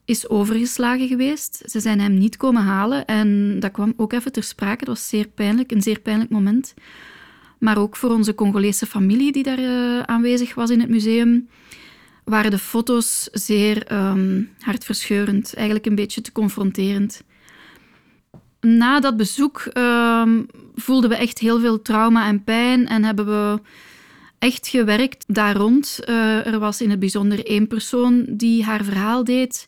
is 0.06 0.30
overgeslagen 0.30 1.08
geweest. 1.08 1.62
Ze 1.66 1.80
zijn 1.80 2.00
hem 2.00 2.18
niet 2.18 2.38
komen 2.38 2.62
halen 2.62 3.06
en 3.06 3.60
dat 3.60 3.72
kwam 3.72 3.94
ook 3.98 4.14
even 4.14 4.32
ter 4.32 4.44
sprake. 4.44 4.80
Het 4.80 4.88
was 4.88 5.08
zeer 5.08 5.28
pijnlijk, 5.28 5.72
een 5.72 5.82
zeer 5.82 6.00
pijnlijk 6.00 6.30
moment. 6.30 6.74
Maar 7.60 7.78
ook 7.78 7.96
voor 7.96 8.10
onze 8.10 8.36
Congolese 8.36 8.86
familie 8.86 9.32
die 9.32 9.44
daar 9.44 9.60
uh, 9.60 10.00
aanwezig 10.00 10.56
was 10.56 10.70
in 10.70 10.80
het 10.80 10.90
museum, 10.90 11.50
waren 12.24 12.52
de 12.52 12.58
foto's 12.58 13.30
zeer 13.32 13.94
um, 13.94 14.50
hartverscheurend, 14.60 15.54
eigenlijk 15.54 15.86
een 15.86 15.96
beetje 15.96 16.22
te 16.22 16.32
confronterend. 16.32 17.24
Na 18.66 19.00
dat 19.00 19.18
bezoek 19.18 19.66
um, 19.74 20.46
voelden 20.76 21.10
we 21.10 21.16
echt 21.16 21.40
heel 21.40 21.60
veel 21.60 21.82
trauma 21.82 22.28
en 22.28 22.44
pijn 22.44 22.88
en 22.88 23.04
hebben 23.04 23.26
we 23.26 23.60
echt 24.40 24.68
gewerkt 24.68 25.24
daar 25.28 25.56
rond. 25.56 26.00
Uh, 26.10 26.48
er 26.48 26.60
was 26.60 26.82
in 26.82 26.90
het 26.90 27.00
bijzonder 27.00 27.46
één 27.46 27.68
persoon 27.68 28.26
die 28.30 28.64
haar 28.64 28.84
verhaal 28.84 29.24
deed, 29.24 29.66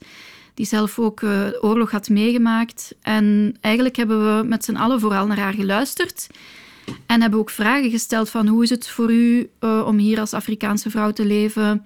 die 0.54 0.66
zelf 0.66 1.00
ook 1.00 1.22
uh, 1.22 1.48
oorlog 1.62 1.92
had 1.92 2.10
meegemaakt. 2.10 2.96
En 3.02 3.58
eigenlijk 3.62 3.96
hebben 3.96 4.38
we 4.38 4.48
met 4.48 4.66
z'n 4.66 4.76
allen 4.76 5.00
vooral 5.00 5.28
naar 5.28 5.40
haar 5.40 5.54
geluisterd. 5.54 6.28
En 7.06 7.22
hebben 7.22 7.40
ook 7.40 7.50
vragen 7.50 7.90
gesteld 7.90 8.30
van 8.30 8.48
hoe 8.48 8.64
is 8.64 8.70
het 8.70 8.88
voor 8.88 9.12
u 9.12 9.50
uh, 9.60 9.84
om 9.86 9.98
hier 9.98 10.20
als 10.20 10.34
Afrikaanse 10.34 10.90
vrouw 10.90 11.12
te 11.12 11.26
leven? 11.26 11.86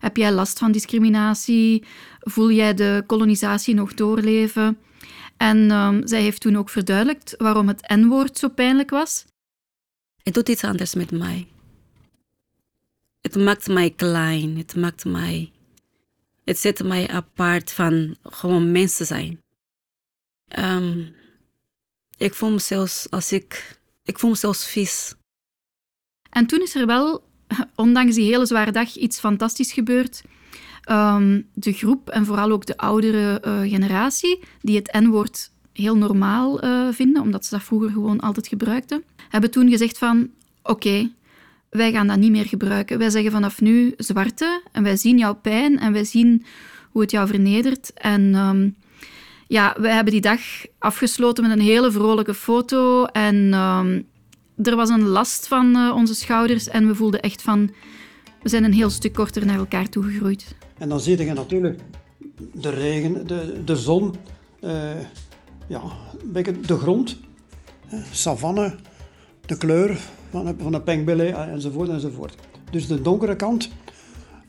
Heb 0.00 0.16
jij 0.16 0.32
last 0.32 0.58
van 0.58 0.72
discriminatie? 0.72 1.84
Voel 2.20 2.50
jij 2.50 2.74
de 2.74 3.02
kolonisatie 3.06 3.74
nog 3.74 3.94
doorleven? 3.94 4.78
En 5.42 5.70
um, 5.70 6.06
zij 6.06 6.22
heeft 6.22 6.40
toen 6.40 6.56
ook 6.56 6.68
verduidelijkt 6.68 7.34
waarom 7.38 7.68
het 7.68 7.88
N-woord 7.88 8.38
zo 8.38 8.48
pijnlijk 8.48 8.90
was. 8.90 9.24
Het 10.22 10.34
doet 10.34 10.48
iets 10.48 10.64
anders 10.64 10.94
met 10.94 11.10
mij. 11.10 11.48
Het 13.20 13.36
maakt 13.36 13.68
mij 13.68 13.90
klein. 13.90 14.56
Het 14.56 14.76
maakt 14.76 15.04
mij. 15.04 15.52
Het 16.44 16.58
zet 16.58 16.84
mij 16.84 17.08
apart 17.08 17.72
van 17.72 18.16
gewoon 18.22 18.72
mensen 18.72 19.06
zijn. 19.06 19.42
Um, 20.58 21.14
ik 22.16 22.34
voel 22.34 22.50
me 22.50 22.58
zelfs 22.58 23.10
als 23.10 23.32
ik. 23.32 23.78
Ik 24.04 24.18
voel 24.18 24.30
me 24.30 24.36
zelfs 24.36 24.66
vies. 24.66 25.14
En 26.30 26.46
toen 26.46 26.62
is 26.62 26.74
er 26.74 26.86
wel, 26.86 27.24
ondanks 27.74 28.14
die 28.14 28.30
hele 28.30 28.46
zware 28.46 28.72
dag, 28.72 28.96
iets 28.96 29.18
fantastisch 29.18 29.72
gebeurd. 29.72 30.22
Um, 30.90 31.46
de 31.54 31.72
groep 31.72 32.08
en 32.08 32.24
vooral 32.24 32.50
ook 32.50 32.66
de 32.66 32.76
oudere 32.76 33.42
uh, 33.46 33.70
generatie, 33.70 34.40
die 34.60 34.76
het 34.76 34.92
N-woord 35.00 35.50
heel 35.72 35.96
normaal 35.96 36.64
uh, 36.64 36.88
vinden, 36.90 37.22
omdat 37.22 37.44
ze 37.44 37.50
dat 37.54 37.62
vroeger 37.64 37.90
gewoon 37.90 38.20
altijd 38.20 38.48
gebruikten, 38.48 39.04
hebben 39.28 39.50
toen 39.50 39.70
gezegd 39.70 39.98
van 39.98 40.30
oké, 40.62 41.10
wij 41.70 41.92
gaan 41.92 42.06
dat 42.06 42.18
niet 42.18 42.30
meer 42.30 42.46
gebruiken. 42.46 42.98
Wij 42.98 43.10
zeggen 43.10 43.32
vanaf 43.32 43.60
nu 43.60 43.94
zwarte 43.96 44.62
en 44.72 44.82
wij 44.82 44.96
zien 44.96 45.18
jouw 45.18 45.34
pijn 45.34 45.78
en 45.78 45.92
wij 45.92 46.04
zien 46.04 46.44
hoe 46.90 47.02
het 47.02 47.10
jou 47.10 47.28
vernedert. 47.28 47.92
En 47.92 48.34
um, 48.34 48.76
ja, 49.46 49.74
wij 49.78 49.94
hebben 49.94 50.12
die 50.12 50.22
dag 50.22 50.40
afgesloten 50.78 51.42
met 51.48 51.52
een 51.52 51.64
hele 51.64 51.90
vrolijke 51.90 52.34
foto 52.34 53.04
en 53.04 53.54
um, 53.54 54.06
er 54.62 54.76
was 54.76 54.88
een 54.88 55.06
last 55.06 55.48
van 55.48 55.76
uh, 55.76 55.94
onze 55.94 56.14
schouders 56.14 56.68
en 56.68 56.86
we 56.86 56.94
voelden 56.94 57.22
echt 57.22 57.42
van 57.42 57.70
we 58.42 58.48
zijn 58.48 58.64
een 58.64 58.72
heel 58.72 58.90
stuk 58.90 59.12
korter 59.12 59.46
naar 59.46 59.58
elkaar 59.58 59.88
toegegroeid. 59.88 60.54
En 60.78 60.88
dan 60.88 61.00
zie 61.00 61.24
je 61.24 61.32
natuurlijk 61.32 61.80
de 62.52 62.70
regen, 62.70 63.26
de, 63.26 63.64
de 63.64 63.76
zon, 63.76 64.14
uh, 64.60 64.90
ja, 65.66 65.82
de 66.66 66.76
grond, 66.78 67.16
savanne, 68.12 68.74
de 69.46 69.56
kleur 69.56 69.98
van, 70.30 70.54
van 70.58 70.74
een 70.74 70.82
pengbillet 70.82 71.34
enzovoort 71.34 71.88
enzovoort. 71.88 72.34
Dus 72.70 72.86
de 72.86 73.02
donkere 73.02 73.36
kant, 73.36 73.70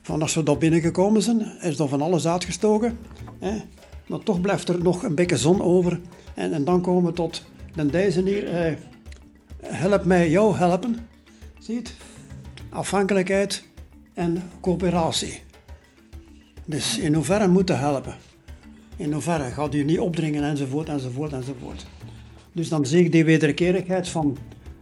van 0.02 0.22
als 0.22 0.36
we 0.36 0.44
daar 0.44 0.58
binnengekomen 0.58 1.22
zijn, 1.22 1.52
is 1.62 1.80
er 1.80 1.88
van 1.88 2.02
alles 2.02 2.28
uitgestoken. 2.28 2.98
Hè. 3.40 3.62
Maar 4.08 4.20
toch 4.20 4.42
blijft 4.42 4.70
er 4.70 4.84
nog 4.84 5.04
een 5.04 5.16
beetje 5.16 5.38
zon 5.38 5.62
over. 5.62 6.00
En, 6.34 6.54
en 6.54 6.64
dan 6.64 6.82
komen 6.82 7.04
we 7.04 7.14
tot 7.14 7.44
de 7.76 7.86
deze 7.86 8.22
hier. 8.22 8.48
Eh, 8.48 8.74
help 9.62 10.06
mij 10.06 10.30
jou 10.30 10.56
helpen. 10.56 10.98
Ziet? 11.60 11.94
Afhankelijkheid 12.70 13.64
en 14.14 14.50
coöperatie. 14.62 15.42
Dus 16.66 16.98
in 16.98 17.14
hoeverre 17.14 17.48
moeten 17.48 17.80
helpen? 17.80 18.16
In 18.96 19.14
hoeverre 19.14 19.52
gaat 19.52 19.74
u 19.74 19.84
niet 19.84 20.00
opdringen 20.00 20.44
enzovoort 20.44 20.90
enzovoort 20.90 21.34
enzovoort. 21.34 21.86
Dus 22.52 22.70
dan 22.70 22.86
zie 22.86 23.04
ik 23.06 23.12
die 23.12 23.26
wederkerigheid 23.26 24.10
van 24.10 24.38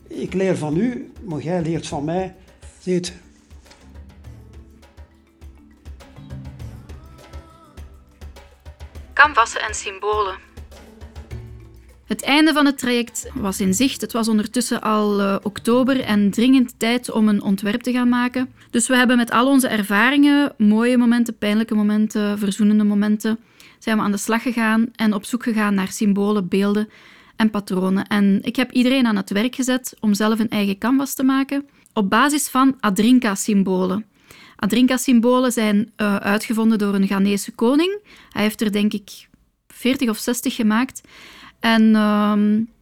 ik 0.08 0.34
leer 0.34 0.58
van 0.58 0.78
u, 0.78 1.12
maar 1.24 1.42
jij 1.42 1.62
leert 1.62 1.88
van 1.88 2.04
mij. 2.04 2.36
Ziet. 2.80 3.14
Canvassen 9.14 9.62
en 9.62 9.74
symbolen. 9.74 10.50
Het 12.12 12.24
einde 12.24 12.53
van 12.53 12.65
het 12.65 12.77
traject 12.77 13.30
was 13.34 13.60
in 13.60 13.74
zicht. 13.74 14.01
Het 14.01 14.12
was 14.12 14.27
ondertussen 14.27 14.82
al 14.82 15.20
uh, 15.20 15.36
oktober 15.44 16.00
en 16.00 16.32
dringend 16.32 16.74
tijd 16.77 17.12
om 17.12 17.27
een 17.27 17.41
ontwerp 17.41 17.82
te 17.82 17.91
gaan 17.91 18.10
maken. 18.10 18.50
Dus 18.70 18.88
we 18.88 18.96
hebben 18.96 19.18
met 19.18 19.32
al 19.32 19.48
onze 19.48 19.68
ervaringen, 19.68 20.53
mooie 20.58 20.98
momenten, 20.98 21.38
pijnlijke 21.38 21.75
momenten, 21.75 22.39
verzoenende 22.39 22.84
momenten, 22.84 23.39
zijn 23.80 23.98
we 23.98 24.03
aan 24.03 24.12
de 24.12 24.18
slag 24.18 24.41
gegaan 24.41 24.88
en 24.96 25.13
op 25.13 25.25
zoek 25.25 25.44
gegaan 25.44 25.74
naar 25.74 25.91
symbolen, 25.91 26.48
beelden 26.48 26.89
en 27.36 27.50
patronen. 27.50 28.08
En 28.08 28.39
ik 28.41 28.56
heb 28.56 28.72
iedereen 28.72 29.08
aan 29.08 29.15
het 29.15 29.30
werk 29.30 29.56
gezet 29.56 29.96
om 30.00 30.13
zelf 30.13 30.39
een 30.39 30.50
eigen 30.50 30.77
canvas 30.77 31.13
te 31.13 31.24
maken 31.24 31.65
op 31.94 32.10
basis 32.10 32.48
van 32.48 32.77
Adrinka-symbolen. 32.80 34.06
Adrinka-symbolen 34.56 35.51
zijn 35.51 35.91
uh, 35.98 36.15
uitgevonden 36.15 36.77
door 36.77 36.94
een 36.94 37.08
Ghanese 37.08 37.51
koning. 37.51 38.00
Hij 38.30 38.41
heeft 38.41 38.62
er 38.62 38.72
denk 38.72 38.94
ik 38.94 39.27
40 39.68 40.10
of 40.10 40.18
60 40.18 40.56
gemaakt. 40.56 41.01
En 41.62 41.84
uh, 41.84 42.34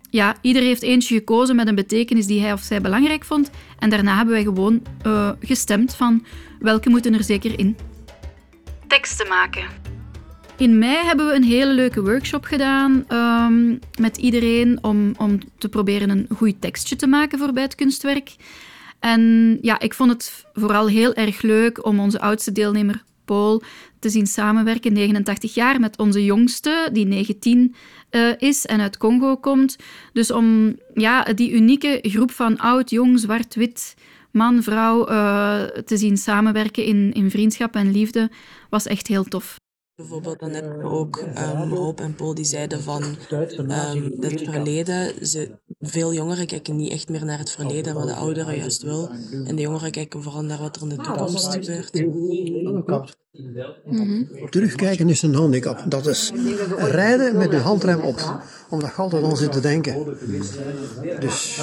ja, 0.09 0.35
ieder 0.41 0.61
heeft 0.61 0.81
eentje 0.81 1.15
gekozen 1.15 1.55
met 1.55 1.67
een 1.67 1.75
betekenis 1.75 2.25
die 2.25 2.41
hij 2.41 2.53
of 2.53 2.61
zij 2.61 2.81
belangrijk 2.81 3.25
vond. 3.25 3.49
En 3.79 3.89
daarna 3.89 4.15
hebben 4.15 4.33
wij 4.33 4.43
gewoon 4.43 4.81
uh, 5.05 5.31
gestemd 5.39 5.95
van 5.95 6.25
welke 6.59 6.89
moeten 6.89 7.13
er 7.13 7.23
zeker 7.23 7.59
in. 7.59 7.77
Teksten 8.87 9.27
maken. 9.27 9.63
In 10.57 10.77
mei 10.77 11.05
hebben 11.05 11.27
we 11.27 11.33
een 11.33 11.43
hele 11.43 11.73
leuke 11.73 12.01
workshop 12.01 12.43
gedaan 12.45 13.05
um, 13.11 13.79
met 13.99 14.17
iedereen 14.17 14.79
om, 14.81 15.13
om 15.17 15.39
te 15.57 15.69
proberen 15.69 16.09
een 16.09 16.27
goed 16.35 16.61
tekstje 16.61 16.95
te 16.95 17.07
maken 17.07 17.39
voor 17.39 17.53
bij 17.53 17.63
het 17.63 17.75
kunstwerk. 17.75 18.35
En 18.99 19.57
ja, 19.61 19.79
ik 19.79 19.93
vond 19.93 20.11
het 20.11 20.45
vooral 20.53 20.87
heel 20.87 21.13
erg 21.13 21.41
leuk 21.41 21.85
om 21.85 21.99
onze 21.99 22.21
oudste 22.21 22.51
deelnemer 22.51 23.03
Paul 23.25 23.63
te 23.99 24.09
zien 24.09 24.27
samenwerken, 24.27 24.93
89 24.93 25.53
jaar, 25.53 25.79
met 25.79 25.97
onze 25.97 26.23
jongste, 26.25 26.89
die 26.91 27.05
19 27.05 27.75
uh, 28.11 28.33
is 28.37 28.65
en 28.65 28.79
uit 28.81 28.97
Congo 28.97 29.37
komt. 29.37 29.75
Dus 30.13 30.31
om 30.31 30.75
ja, 30.93 31.23
die 31.23 31.51
unieke 31.51 31.99
groep 32.01 32.31
van 32.31 32.57
oud, 32.57 32.89
jong, 32.89 33.19
zwart, 33.19 33.55
wit, 33.55 33.93
man, 34.31 34.63
vrouw 34.63 35.09
uh, 35.09 35.63
te 35.63 35.97
zien 35.97 36.17
samenwerken 36.17 36.83
in, 36.83 37.11
in 37.13 37.29
vriendschap 37.29 37.75
en 37.75 37.91
liefde, 37.91 38.29
was 38.69 38.85
echt 38.85 39.07
heel 39.07 39.23
tof. 39.23 39.57
Bijvoorbeeld 39.95 40.39
dan 40.39 40.49
heb 40.49 40.83
ook 40.83 41.23
um, 41.37 41.69
Hoop 41.69 41.99
en 41.99 42.15
Paul 42.15 42.33
die 42.33 42.45
zeiden 42.45 42.81
van 42.81 43.03
um, 43.03 44.15
het 44.19 44.41
verleden. 44.41 45.27
Ze, 45.27 45.51
veel 45.79 46.13
jongeren 46.13 46.47
kijken 46.47 46.75
niet 46.75 46.91
echt 46.91 47.09
meer 47.09 47.25
naar 47.25 47.37
het 47.37 47.51
verleden, 47.51 47.93
wat 47.93 48.07
de 48.07 48.13
ouderen 48.13 48.57
juist 48.57 48.81
wel. 48.81 49.09
En 49.45 49.55
de 49.55 49.61
jongeren 49.61 49.91
kijken 49.91 50.23
vooral 50.23 50.43
naar 50.43 50.59
wat 50.59 50.75
er 50.75 50.81
in 50.81 50.89
de 50.89 50.95
toekomst 50.95 51.53
gebeurt. 51.53 51.91
Mm 53.31 53.55
-hmm. 53.83 54.49
Terugkijken 54.49 55.09
is 55.09 55.21
een 55.21 55.35
handicap. 55.35 55.83
Dat 55.87 56.07
is 56.07 56.31
rijden 56.77 57.37
met 57.37 57.51
de 57.51 57.57
handrem 57.57 57.99
op. 57.99 58.41
Omdat 58.69 58.89
je 58.89 58.95
altijd 58.95 59.23
aan 59.23 59.37
zit 59.37 59.51
te 59.51 59.59
denken. 59.59 60.17
Dus 61.19 61.61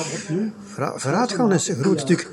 vooruitgaan 0.97 1.53
is 1.53 1.69
een 1.69 1.77
groot 1.77 2.01
stuk 2.01 2.31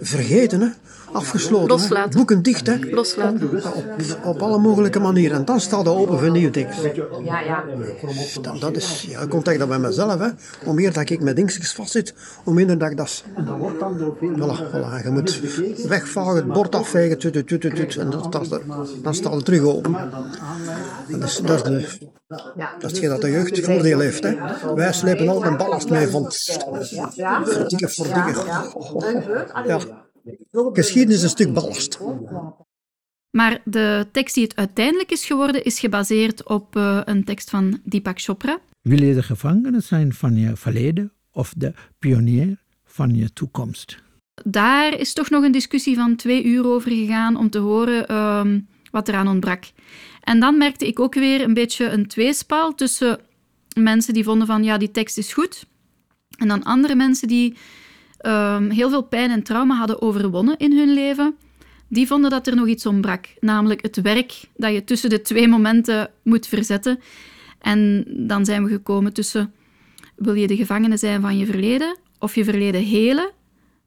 vergeten. 0.00 0.60
Hè? 0.60 0.68
afgesloten. 1.12 1.68
Loslaten. 1.68 2.16
Boeken 2.16 2.42
dicht, 2.42 2.66
hè? 2.66 2.78
Loslaten. 2.90 3.50
Op, 3.74 3.84
op 4.24 4.42
alle 4.42 4.58
mogelijke 4.58 4.98
manieren. 4.98 5.36
En 5.36 5.44
dan 5.44 5.60
staat 5.60 5.86
er 5.86 5.92
open 5.92 6.18
voor 6.18 6.30
nieuwe 6.30 6.50
dingen. 6.50 6.74
Ja, 7.24 7.40
ja. 7.40 7.64
Dat, 8.40 8.60
dat 8.60 8.76
is, 8.76 9.06
ja, 9.08 9.20
ik 9.20 9.34
ontdek 9.34 9.58
dat 9.58 9.68
bij 9.68 9.78
mezelf, 9.78 10.18
hè. 10.18 10.28
Hoe 10.64 10.74
meer 10.74 10.92
dat 10.92 11.10
ik 11.10 11.20
met 11.20 11.36
dingetjes 11.36 11.72
vastzit, 11.72 12.14
hoe 12.44 12.54
minder 12.54 12.78
dat 12.78 12.90
ik 12.90 12.96
dat... 12.96 13.24
Voilà, 13.24 14.70
voilà. 14.72 15.04
Je 15.04 15.10
moet 15.10 15.40
wegvagen, 15.86 16.36
het 16.36 16.52
bord 16.52 16.74
afvegen, 16.74 17.18
tut, 17.18 17.32
tut, 17.32 17.46
tut, 17.46 17.60
tut, 17.60 17.96
en 17.96 18.10
dat, 18.10 18.32
dat, 18.32 18.60
dan 19.02 19.14
staat 19.14 19.34
het 19.34 19.44
terug 19.44 19.62
open. 19.62 19.92
Dat 21.08 21.22
is, 21.22 21.36
dat 21.36 21.56
is, 21.56 21.62
de, 21.62 22.08
dat 22.26 22.56
is 22.78 22.82
hetgeen 22.82 23.08
dat 23.08 23.20
de 23.20 23.30
jeugd 23.30 23.60
voordeel 23.60 23.98
heeft, 23.98 24.22
hè. 24.22 24.34
Wij 24.74 24.92
slepen 24.92 25.28
altijd 25.28 25.50
een 25.50 25.58
ballast 25.58 25.90
mee 25.90 26.06
van... 26.06 26.32
Verdikken, 27.44 27.90
verdikken. 27.90 28.44
Ja. 29.66 29.80
Geschiedenis 30.72 31.16
is 31.16 31.22
een 31.22 31.28
stuk 31.28 31.52
ballast. 31.52 31.98
Maar 33.30 33.60
de 33.64 34.06
tekst 34.12 34.34
die 34.34 34.44
het 34.44 34.56
uiteindelijk 34.56 35.10
is 35.10 35.26
geworden, 35.26 35.64
is 35.64 35.78
gebaseerd 35.78 36.48
op 36.48 36.76
uh, 36.76 37.00
een 37.04 37.24
tekst 37.24 37.50
van 37.50 37.80
Deepak 37.84 38.20
Chopra. 38.20 38.58
Wil 38.80 39.02
je 39.02 39.14
de 39.14 39.22
gevangene 39.22 39.80
zijn 39.80 40.12
van 40.12 40.36
je 40.36 40.56
verleden 40.56 41.12
of 41.32 41.52
de 41.56 41.72
pionier 41.98 42.62
van 42.84 43.14
je 43.14 43.32
toekomst? 43.32 44.04
Daar 44.44 44.98
is 44.98 45.12
toch 45.12 45.30
nog 45.30 45.44
een 45.44 45.52
discussie 45.52 45.94
van 45.94 46.16
twee 46.16 46.44
uur 46.44 46.66
over 46.66 46.90
gegaan 46.90 47.36
om 47.36 47.50
te 47.50 47.58
horen 47.58 48.08
ehm, 48.08 48.60
wat 48.90 49.08
eraan 49.08 49.28
ontbrak. 49.28 49.64
En 50.20 50.40
dan 50.40 50.58
merkte 50.58 50.86
ik 50.86 51.00
ook 51.00 51.14
weer 51.14 51.40
een 51.40 51.54
beetje 51.54 51.88
een 51.88 52.06
tweespal 52.06 52.74
tussen 52.74 53.20
mensen 53.78 54.14
die 54.14 54.24
vonden 54.24 54.46
van 54.46 54.64
ja, 54.64 54.78
die 54.78 54.90
tekst 54.90 55.18
is 55.18 55.32
goed. 55.32 55.66
En 56.38 56.48
dan 56.48 56.62
andere 56.62 56.94
mensen 56.94 57.28
die 57.28 57.56
ehm, 58.18 58.70
heel 58.70 58.90
veel 58.90 59.02
pijn 59.02 59.30
en 59.30 59.42
trauma 59.42 59.76
hadden 59.76 60.02
overwonnen 60.02 60.56
in 60.56 60.78
hun 60.78 60.94
leven. 60.94 61.36
Die 61.88 62.06
vonden 62.06 62.30
dat 62.30 62.46
er 62.46 62.56
nog 62.56 62.66
iets 62.66 62.86
ontbrak, 62.86 63.26
namelijk 63.40 63.82
het 63.82 64.00
werk 64.00 64.40
dat 64.56 64.72
je 64.72 64.84
tussen 64.84 65.10
de 65.10 65.22
twee 65.22 65.48
momenten 65.48 66.10
moet 66.22 66.46
verzetten. 66.46 67.00
En 67.58 68.04
dan 68.08 68.44
zijn 68.44 68.64
we 68.64 68.70
gekomen 68.70 69.12
tussen 69.12 69.54
wil 70.16 70.34
je 70.34 70.46
de 70.46 70.56
gevangene 70.56 70.96
zijn 70.96 71.20
van 71.20 71.38
je 71.38 71.46
verleden 71.46 71.98
of 72.18 72.34
je 72.34 72.44
verleden 72.44 72.82
helen 72.82 73.30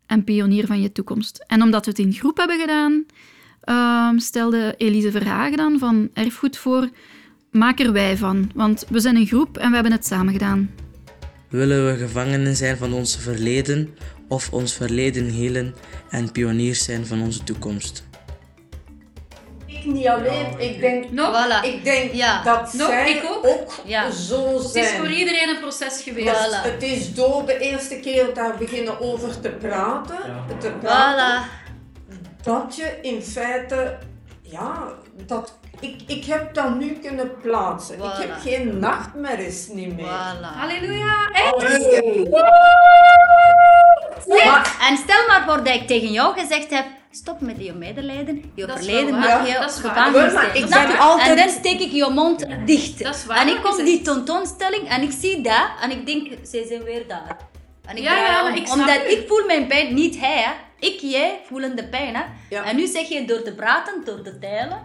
en 0.09 0.23
pionier 0.23 0.65
van 0.65 0.81
je 0.81 0.91
toekomst. 0.91 1.43
En 1.47 1.61
omdat 1.61 1.85
we 1.85 1.91
het 1.91 1.99
in 1.99 2.13
groep 2.13 2.37
hebben 2.37 2.59
gedaan, 2.59 3.05
ehm, 3.61 4.17
stelde 4.17 4.73
Elise 4.77 5.11
Verhagen 5.11 5.57
dan 5.57 5.79
van 5.79 6.09
Erfgoed 6.13 6.57
voor, 6.57 6.89
maak 7.51 7.79
er 7.79 7.91
wij 7.91 8.17
van. 8.17 8.51
Want 8.55 8.85
we 8.89 8.99
zijn 8.99 9.15
een 9.15 9.27
groep 9.27 9.57
en 9.57 9.69
we 9.69 9.73
hebben 9.73 9.91
het 9.91 10.05
samen 10.05 10.33
gedaan. 10.33 10.69
Willen 11.49 11.85
we 11.85 11.97
gevangenen 11.97 12.55
zijn 12.55 12.77
van 12.77 12.93
ons 12.93 13.17
verleden 13.17 13.89
of 14.27 14.53
ons 14.53 14.73
verleden 14.73 15.29
helen 15.29 15.73
en 16.09 16.31
pioniers 16.31 16.83
zijn 16.83 17.05
van 17.05 17.21
onze 17.21 17.43
toekomst? 17.43 18.08
Ik 19.79 19.85
niet 19.85 20.07
alleen, 20.07 20.45
ik 20.57 20.79
denk, 20.79 21.11
Nog? 21.11 21.45
Voilà. 21.45 21.65
ik 21.65 21.83
denk 21.83 22.13
Ja. 22.13 22.43
dat 22.43 22.73
Nog, 22.73 22.87
zij 22.87 23.09
ik 23.11 23.23
ook. 23.43 23.73
Ja. 23.85 24.11
zo 24.11 24.53
Het 24.57 24.63
is 24.65 24.71
zijn. 24.71 24.97
voor 24.99 25.07
iedereen 25.11 25.49
een 25.49 25.59
proces 25.59 26.01
geweest. 26.03 26.29
Voilà. 26.47 26.61
Het 26.71 26.83
is 26.83 27.13
door 27.13 27.45
de 27.45 27.57
eerste 27.57 27.99
keer 27.99 28.33
daar 28.33 28.57
beginnen 28.57 28.99
over 29.01 29.39
te 29.39 29.49
praten, 29.49 30.17
te 30.59 30.71
praten 30.81 31.43
Voilà. 31.43 32.43
dat 32.43 32.75
je 32.75 32.97
in 33.01 33.21
feite, 33.23 33.97
ja, 34.41 34.87
dat, 35.25 35.57
ik, 35.79 36.01
ik 36.07 36.25
heb 36.25 36.53
dat 36.53 36.75
nu 36.79 36.93
kunnen 37.01 37.31
plaatsen. 37.41 37.95
Ik 37.95 38.01
heb 38.17 38.31
geen 38.41 38.79
nachtmerries 38.79 39.67
niet 39.67 39.95
meer. 39.95 40.05
Voilà. 40.05 40.57
Halleluja. 40.57 41.15
En 44.89 44.97
stel 44.97 45.27
maar 45.27 45.43
voor 45.47 45.63
dat 45.63 45.73
ik 45.75 45.87
tegen 45.87 46.11
jou 46.11 46.39
gezegd 46.39 46.69
heb, 46.69 46.85
stop 47.11 47.41
met 47.41 47.55
je 47.59 47.73
medelijden, 47.73 48.51
je 48.55 48.65
Dat 48.65 48.77
verleden 48.77 49.19
mag 49.19 49.47
je 49.47 49.53
gevangenis 49.53 50.33
ik 50.53 50.65
Snap 50.67 50.69
ben 50.83 50.91
je? 50.91 50.97
altijd- 50.97 51.29
En 51.29 51.35
dan 51.35 51.49
steek 51.49 51.79
ik 51.79 51.91
je 51.91 52.09
mond 52.09 52.45
dicht. 52.65 53.03
Dat 53.03 53.15
is 53.15 53.25
waar 53.25 53.37
en 53.41 53.47
ik 53.47 53.61
kom 53.63 53.83
die 53.85 54.01
tentoonstelling 54.01 54.89
en 54.89 55.01
ik 55.01 55.11
zie 55.19 55.41
dat 55.41 55.67
en 55.81 55.91
ik 55.91 56.05
denk, 56.05 56.27
zij 56.43 56.65
zijn 56.67 56.83
weer 56.83 57.07
daar. 57.07 57.37
En 57.85 57.97
ik 57.97 58.03
Ja, 58.03 58.09
draai 58.11 58.31
ja, 58.31 58.41
om. 58.43 58.49
maar 58.49 58.57
ik 58.57 58.65
snap 58.67 58.77
Omdat 58.79 58.95
u. 59.05 59.11
ik 59.11 59.27
voel 59.27 59.45
mijn 59.45 59.67
pijn, 59.67 59.93
niet 59.93 60.19
hij. 60.19 60.37
Hè. 60.37 60.51
Ik, 60.87 60.99
jij 60.99 61.39
voelen 61.47 61.75
de 61.75 61.83
pijn. 61.87 62.15
Hè. 62.15 62.21
Ja. 62.49 62.63
En 62.63 62.75
nu 62.75 62.87
zeg 62.87 63.07
je 63.09 63.25
door 63.25 63.41
te 63.41 63.53
praten, 63.53 63.93
door 64.05 64.21
te 64.21 64.39
teilen. 64.39 64.79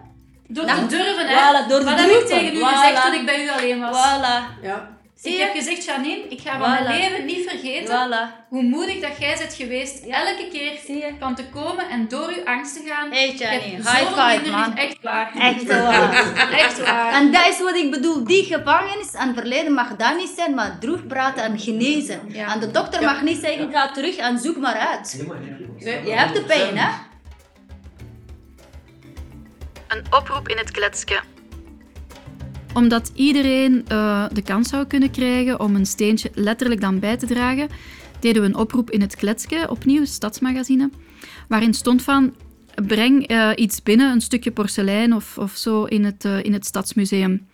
Door 0.48 0.64
Nou, 0.64 0.78
te 0.80 0.86
durven, 0.86 1.26
hè. 1.28 1.34
voilà, 1.34 1.68
door 1.68 1.78
te 1.78 1.84
Wat 1.84 1.94
heb 1.98 2.08
ik 2.08 2.12
durven. 2.12 2.28
tegen 2.28 2.56
u 2.56 2.58
Voilà. 2.60 2.64
gezegd 2.64 3.02
toen 3.04 3.14
ik 3.14 3.26
bij 3.26 3.44
u 3.44 3.50
alleen 3.50 3.80
was? 3.80 3.96
Voilà. 3.96 4.62
Ja. 4.62 4.88
Ik 5.24 5.30
Zie 5.30 5.40
heb 5.40 5.54
je? 5.54 5.58
gezegd, 5.58 5.84
Janine, 5.84 6.28
ik 6.28 6.40
ga 6.40 6.58
van 6.58 6.70
mijn 6.70 6.84
leven 7.00 7.24
niet 7.24 7.48
vergeten 7.50 7.94
Voilà. 7.94 8.48
hoe 8.48 8.62
moedig 8.62 9.00
dat 9.00 9.18
jij 9.18 9.36
bent 9.38 9.54
geweest. 9.54 10.04
Elke 10.04 10.48
keer 10.52 10.72
Zie 10.86 10.96
je? 10.96 11.12
van 11.20 11.34
te 11.34 11.44
komen 11.48 11.88
en 11.88 12.08
door 12.08 12.28
uw 12.36 12.44
angst 12.44 12.74
te 12.76 12.82
gaan. 12.88 13.10
Hey, 13.10 13.30
Janine, 13.34 13.76
high 13.76 14.06
five, 14.20 14.50
man. 14.50 14.76
Echt 14.76 14.96
waar. 15.02 15.32
Echt 15.38 15.66
waar. 15.82 16.50
Echt 16.52 16.80
waar. 16.84 17.12
En 17.12 17.32
dat 17.32 17.46
is 17.46 17.58
wat 17.60 17.74
ik 17.76 17.90
bedoel. 17.90 18.24
Die 18.24 18.44
gevangenis 18.44 19.12
en 19.14 19.34
verleden 19.34 19.72
mag 19.72 19.96
dat 19.96 20.16
niet 20.16 20.32
zijn, 20.36 20.54
maar 20.54 20.78
droeg 20.80 21.06
praten 21.06 21.44
en 21.44 21.58
genezen. 21.58 22.20
Ja. 22.28 22.52
En 22.52 22.60
de 22.60 22.70
dokter 22.70 23.02
mag 23.02 23.22
niet 23.22 23.38
zeggen, 23.40 23.72
ga 23.72 23.90
terug 23.92 24.16
en 24.16 24.38
zoek 24.38 24.56
maar 24.56 24.76
uit. 24.76 25.24
Nee. 25.78 26.04
Je 26.04 26.12
hebt 26.12 26.34
de 26.34 26.42
pijn, 26.42 26.78
hè? 26.78 26.88
Een 29.88 30.04
oproep 30.10 30.48
in 30.48 30.56
het 30.58 30.70
kletske. 30.70 31.20
Omdat 32.74 33.12
iedereen 33.14 33.84
eh, 33.88 34.24
de 34.32 34.42
kans 34.42 34.68
zou 34.68 34.86
kunnen 34.86 35.10
krijgen 35.10 35.60
om 35.60 35.74
een 35.74 35.86
steentje 35.86 36.30
letterlijk 36.34 36.80
dan 36.80 36.98
bij 36.98 37.16
te 37.16 37.26
dragen, 37.26 37.68
deden 38.20 38.42
we 38.42 38.48
een 38.48 38.56
oproep 38.56 38.90
in 38.90 39.00
het 39.00 39.16
Kletske, 39.16 39.66
opnieuw, 39.70 40.04
stadsmagazine, 40.04 40.90
waarin 41.48 41.74
stond 41.74 42.02
van 42.02 42.32
breng 42.86 43.26
eh, 43.26 43.50
iets 43.54 43.82
binnen, 43.82 44.12
een 44.12 44.20
stukje 44.20 44.50
porselein 44.50 45.14
of, 45.14 45.38
of 45.38 45.56
zo, 45.56 45.84
in 45.84 46.04
het, 46.04 46.24
eh, 46.24 46.44
in 46.44 46.52
het 46.52 46.66
Stadsmuseum. 46.66 47.46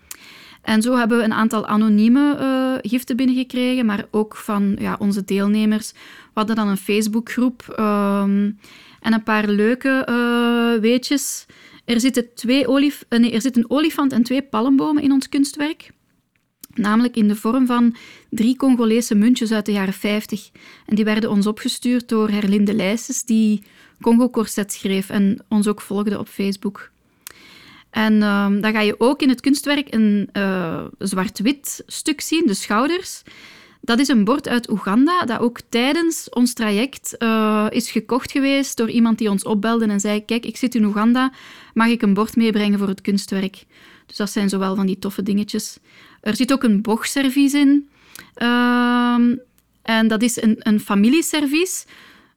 En 0.61 0.81
zo 0.81 0.97
hebben 0.97 1.17
we 1.17 1.23
een 1.23 1.33
aantal 1.33 1.65
anonieme 1.65 2.35
eh, 2.35 2.91
giften 2.91 3.15
binnengekregen, 3.15 3.85
maar 3.85 4.05
ook 4.11 4.35
van 4.35 4.75
ja, 4.79 4.95
onze 4.99 5.25
deelnemers. 5.25 5.91
We 5.91 5.99
hadden 6.33 6.55
dan 6.55 6.67
een 6.67 6.77
Facebookgroep 6.77 7.73
ehm, 7.75 8.51
en 8.99 9.13
een 9.13 9.23
paar 9.23 9.47
leuke 9.47 10.05
weetjes. 10.81 11.45
Er 11.91 11.99
zitten, 11.99 12.33
twee 12.33 12.67
olif 12.67 13.05
eh, 13.09 13.33
er 13.33 13.41
zit 13.41 13.57
een 13.57 13.69
olifant 13.69 14.11
en 14.11 14.23
twee 14.23 14.41
palmbomen 14.41 15.03
in 15.03 15.11
ons 15.11 15.29
kunstwerk. 15.29 15.89
Namelijk 16.73 17.15
in 17.15 17.27
de 17.27 17.35
vorm 17.35 17.65
van 17.65 17.95
drie 18.29 18.55
Congolese 18.55 19.15
muntjes 19.15 19.51
uit 19.51 19.65
de 19.65 19.71
jaren 19.71 19.93
50. 19.93 20.49
En 20.85 20.95
die 20.95 21.05
werden 21.05 21.29
ons 21.29 21.47
opgestuurd 21.47 22.09
door 22.09 22.29
Herlinde 22.29 22.73
Leijsens, 22.73 23.23
die 23.23 23.63
Congo 24.01 24.29
Corset 24.29 24.73
schreef 24.73 25.09
en 25.09 25.45
ons 25.49 25.67
ook 25.67 25.81
volgde 25.81 26.19
op 26.19 26.27
Facebook. 26.27 26.91
En 27.89 28.21
ehm, 28.21 28.61
dan 28.61 28.71
ga 28.71 28.81
je 28.81 28.99
ook 28.99 29.21
in 29.21 29.29
het 29.29 29.41
kunstwerk 29.41 29.93
een 29.93 30.29
eh, 30.31 30.85
zwart-wit 30.97 31.83
stuk 31.87 32.21
zien, 32.21 32.43
de 32.45 32.53
schouders. 32.53 33.23
Dat 33.81 33.99
is 33.99 34.07
een 34.07 34.23
bord 34.23 34.47
uit 34.47 34.69
Oeganda, 34.69 35.25
dat 35.25 35.39
ook 35.39 35.59
tijdens 35.69 36.29
ons 36.29 36.53
traject 36.53 37.17
eh, 37.17 37.67
is 37.69 37.91
gekocht 37.91 38.31
geweest 38.31 38.77
door 38.77 38.89
iemand 38.89 39.17
die 39.17 39.29
ons 39.29 39.43
opbelde 39.43 39.85
en 39.85 39.99
zei: 39.99 40.25
Kijk, 40.25 40.45
ik 40.45 40.57
zit 40.57 40.75
in 40.75 40.85
Oeganda, 40.85 41.31
mag 41.73 41.87
ik 41.87 42.01
een 42.01 42.13
bord 42.13 42.35
meebrengen 42.35 42.79
voor 42.79 42.87
het 42.87 43.01
kunstwerk? 43.01 43.65
Dus 44.05 44.17
dat 44.17 44.29
zijn 44.29 44.49
zowel 44.49 44.75
van 44.75 44.85
die 44.85 44.99
toffe 44.99 45.23
dingetjes. 45.23 45.77
Er 46.21 46.35
zit 46.35 46.53
ook 46.53 46.63
een 46.63 46.81
bochservies 46.81 47.53
in. 47.53 47.89
Ehm, 48.33 49.35
en 49.81 50.07
dat 50.07 50.21
is 50.21 50.41
een, 50.41 50.55
een 50.59 50.79
familieservies. 50.79 51.85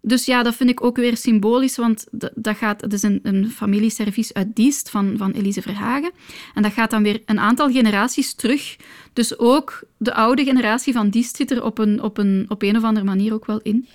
Dus 0.07 0.25
ja, 0.25 0.43
dat 0.43 0.55
vind 0.55 0.71
ik 0.71 0.85
ook 0.85 0.97
weer 0.97 1.17
symbolisch, 1.17 1.77
want 1.77 2.07
dat, 2.11 2.31
dat, 2.35 2.57
gaat, 2.57 2.81
dat 2.81 2.93
is 2.93 3.03
een, 3.03 3.21
een 3.23 3.51
familieservies 3.51 4.33
uit 4.33 4.57
Diest 4.57 4.91
van, 4.91 5.15
van 5.17 5.33
Elise 5.33 5.63
Verhagen. 5.63 6.11
En 6.55 6.63
dat 6.63 6.73
gaat 6.73 6.91
dan 6.91 7.03
weer 7.03 7.23
een 7.27 7.39
aantal 7.39 7.71
generaties 7.71 8.35
terug. 8.35 8.77
Dus 9.13 9.39
ook 9.39 9.83
de 9.97 10.15
oude 10.15 10.45
generatie 10.45 10.93
van 10.93 11.09
Diest 11.09 11.37
zit 11.37 11.51
er 11.51 11.65
op 11.65 11.79
een, 11.79 12.03
op 12.03 12.19
een, 12.19 12.47
op 12.49 12.63
een 12.63 12.77
of 12.77 12.85
andere 12.85 13.07
manier 13.07 13.33
ook 13.33 13.47
wel 13.47 13.61
in. 13.63 13.89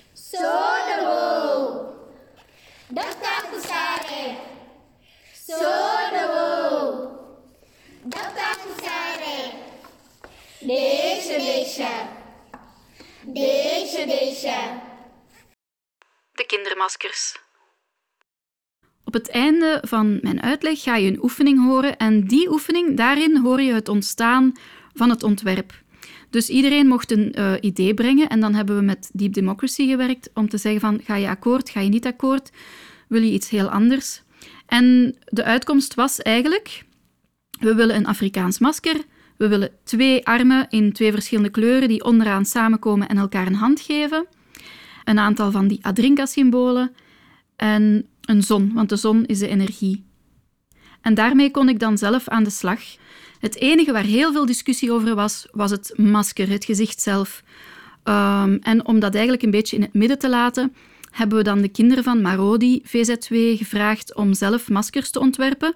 Kusare. 3.50 4.36
Sodo. 5.46 7.08
Dr. 8.08 8.56
Kusare. 8.62 9.52
Deixa, 10.60 11.38
deixa. 11.38 12.08
Deixa, 13.24 14.06
deixa. 14.06 14.89
Kindermaskers. 16.80 17.38
Op 19.04 19.12
het 19.12 19.30
einde 19.30 19.82
van 19.86 20.18
mijn 20.22 20.42
uitleg 20.42 20.82
ga 20.82 20.96
je 20.96 21.10
een 21.10 21.22
oefening 21.22 21.64
horen 21.64 21.96
en 21.96 22.26
die 22.26 22.50
oefening, 22.50 22.96
daarin 22.96 23.36
hoor 23.36 23.60
je 23.60 23.72
het 23.72 23.88
ontstaan 23.88 24.52
van 24.94 25.10
het 25.10 25.22
ontwerp. 25.22 25.82
Dus 26.30 26.48
iedereen 26.48 26.86
mocht 26.86 27.10
een 27.10 27.32
eh, 27.32 27.52
idee 27.60 27.94
brengen 27.94 28.28
en 28.28 28.40
dan 28.40 28.54
hebben 28.54 28.76
we 28.76 28.82
met 28.82 29.10
Deep 29.12 29.32
Democracy 29.32 29.86
gewerkt 29.86 30.30
om 30.34 30.48
te 30.48 30.58
zeggen 30.58 30.80
van 30.80 31.00
ga 31.04 31.14
je 31.14 31.28
akkoord, 31.28 31.70
ga 31.70 31.80
je 31.80 31.88
niet 31.88 32.06
akkoord, 32.06 32.50
wil 33.08 33.22
je 33.22 33.32
iets 33.32 33.50
heel 33.50 33.68
anders. 33.68 34.22
En 34.66 35.16
de 35.24 35.44
uitkomst 35.44 35.94
was 35.94 36.18
eigenlijk, 36.18 36.84
we 37.60 37.74
willen 37.74 37.96
een 37.96 38.06
Afrikaans 38.06 38.58
masker, 38.58 38.96
we 39.36 39.48
willen 39.48 39.70
twee 39.84 40.26
armen 40.26 40.66
in 40.68 40.92
twee 40.92 41.12
verschillende 41.12 41.50
kleuren 41.50 41.88
die 41.88 42.04
onderaan 42.04 42.44
samenkomen 42.44 43.08
en 43.08 43.18
elkaar 43.18 43.46
een 43.46 43.54
hand 43.54 43.80
geven, 43.80 44.26
een 45.04 45.18
aantal 45.18 45.50
van 45.50 45.68
die 45.68 45.78
Adrinka-symbolen 45.82 46.92
en 47.56 48.06
een 48.20 48.42
zon, 48.42 48.72
want 48.74 48.88
de 48.88 48.96
zon 48.96 49.26
is 49.26 49.38
de 49.38 49.48
energie. 49.48 50.04
En 51.00 51.14
daarmee 51.14 51.50
kon 51.50 51.68
ik 51.68 51.78
dan 51.78 51.98
zelf 51.98 52.28
aan 52.28 52.44
de 52.44 52.50
slag. 52.50 52.80
Het 53.38 53.56
enige 53.56 53.92
waar 53.92 54.04
heel 54.04 54.32
veel 54.32 54.46
discussie 54.46 54.92
over 54.92 55.14
was, 55.14 55.46
was 55.50 55.70
het 55.70 55.92
masker, 55.96 56.48
het 56.48 56.64
gezicht 56.64 57.00
zelf. 57.00 57.42
Ehm, 58.02 58.58
en 58.62 58.86
om 58.86 59.00
dat 59.00 59.12
eigenlijk 59.12 59.42
een 59.42 59.50
beetje 59.50 59.76
in 59.76 59.82
het 59.82 59.94
midden 59.94 60.18
te 60.18 60.28
laten, 60.28 60.74
hebben 61.10 61.38
we 61.38 61.44
dan 61.44 61.60
de 61.60 61.68
kinderen 61.68 62.04
van 62.04 62.20
Marodi 62.20 62.80
VZW 62.84 63.34
gevraagd 63.34 64.14
om 64.14 64.34
zelf 64.34 64.68
maskers 64.68 65.10
te 65.10 65.20
ontwerpen. 65.20 65.74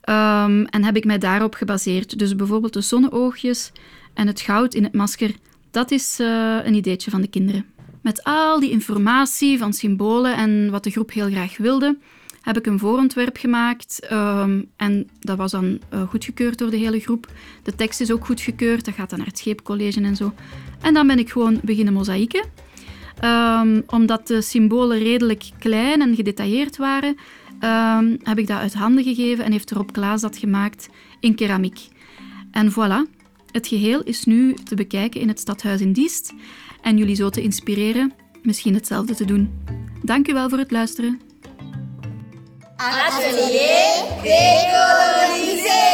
Ehm, 0.00 0.64
en 0.64 0.84
heb 0.84 0.96
ik 0.96 1.04
mij 1.04 1.18
daarop 1.18 1.54
gebaseerd. 1.54 2.18
Dus 2.18 2.36
bijvoorbeeld 2.36 2.72
de 2.72 2.80
zonneoogjes 2.80 3.72
en 4.14 4.26
het 4.26 4.40
goud 4.40 4.74
in 4.74 4.82
het 4.82 4.94
masker, 4.94 5.34
dat 5.70 5.90
is 5.90 6.20
eh, 6.20 6.58
een 6.62 6.74
ideetje 6.74 7.10
van 7.10 7.20
de 7.20 7.28
kinderen. 7.28 7.75
Met 8.06 8.24
al 8.24 8.60
die 8.60 8.70
informatie 8.70 9.58
van 9.58 9.72
symbolen 9.72 10.36
en 10.36 10.70
wat 10.70 10.84
de 10.84 10.90
groep 10.90 11.12
heel 11.12 11.30
graag 11.30 11.56
wilde, 11.56 11.98
heb 12.40 12.56
ik 12.56 12.66
een 12.66 12.78
voorontwerp 12.78 13.36
gemaakt. 13.36 14.06
ehm, 14.08 14.62
en 14.76 15.08
dat 15.20 15.36
was 15.36 15.50
dan 15.50 15.78
eh, 15.88 16.02
goedgekeurd 16.02 16.58
door 16.58 16.70
de 16.70 16.76
hele 16.76 17.00
groep. 17.00 17.28
De 17.62 17.74
tekst 17.74 18.00
is 18.00 18.10
ook 18.10 18.26
goedgekeurd, 18.26 18.84
dat 18.84 18.94
gaat 18.94 19.10
dan 19.10 19.18
naar 19.18 19.28
het 19.28 19.38
scheepcollege 19.38 20.00
en 20.00 20.16
zo. 20.16 20.32
En 20.80 20.94
dan 20.94 21.06
ben 21.06 21.18
ik 21.18 21.30
gewoon 21.30 21.60
beginnen 21.62 21.92
mozaïeken. 21.92 22.44
Ehm, 23.20 23.80
omdat 23.86 24.26
de 24.26 24.42
symbolen 24.42 24.98
redelijk 24.98 25.50
klein 25.58 26.00
en 26.00 26.14
gedetailleerd 26.14 26.76
waren, 26.76 27.16
ehm, 27.60 28.16
heb 28.22 28.38
ik 28.38 28.46
dat 28.46 28.58
uit 28.58 28.74
handen 28.74 29.04
gegeven 29.04 29.44
en 29.44 29.52
heeft 29.52 29.70
Rob 29.70 29.90
Klaas 29.90 30.20
dat 30.20 30.38
gemaakt 30.38 30.88
in 31.20 31.34
keramiek. 31.34 31.88
En 32.50 32.72
voilà, 32.72 33.10
het 33.50 33.66
geheel 33.66 34.02
is 34.02 34.24
nu 34.24 34.54
te 34.54 34.74
bekijken 34.74 35.20
in 35.20 35.28
het 35.28 35.40
stadhuis 35.40 35.80
in 35.80 35.92
Diest 35.92 36.34
en 36.86 36.96
jullie 36.96 37.14
zo 37.14 37.30
te 37.30 37.42
inspireren 37.42 38.12
misschien 38.42 38.74
hetzelfde 38.74 39.14
te 39.14 39.24
doen. 39.24 39.64
Dank 40.02 40.28
u 40.28 40.32
wel 40.32 40.48
voor 40.48 40.58
het 40.58 40.70
luisteren. 40.70 41.20
Atelier 42.76 44.04
Decolonisé. 44.22 45.84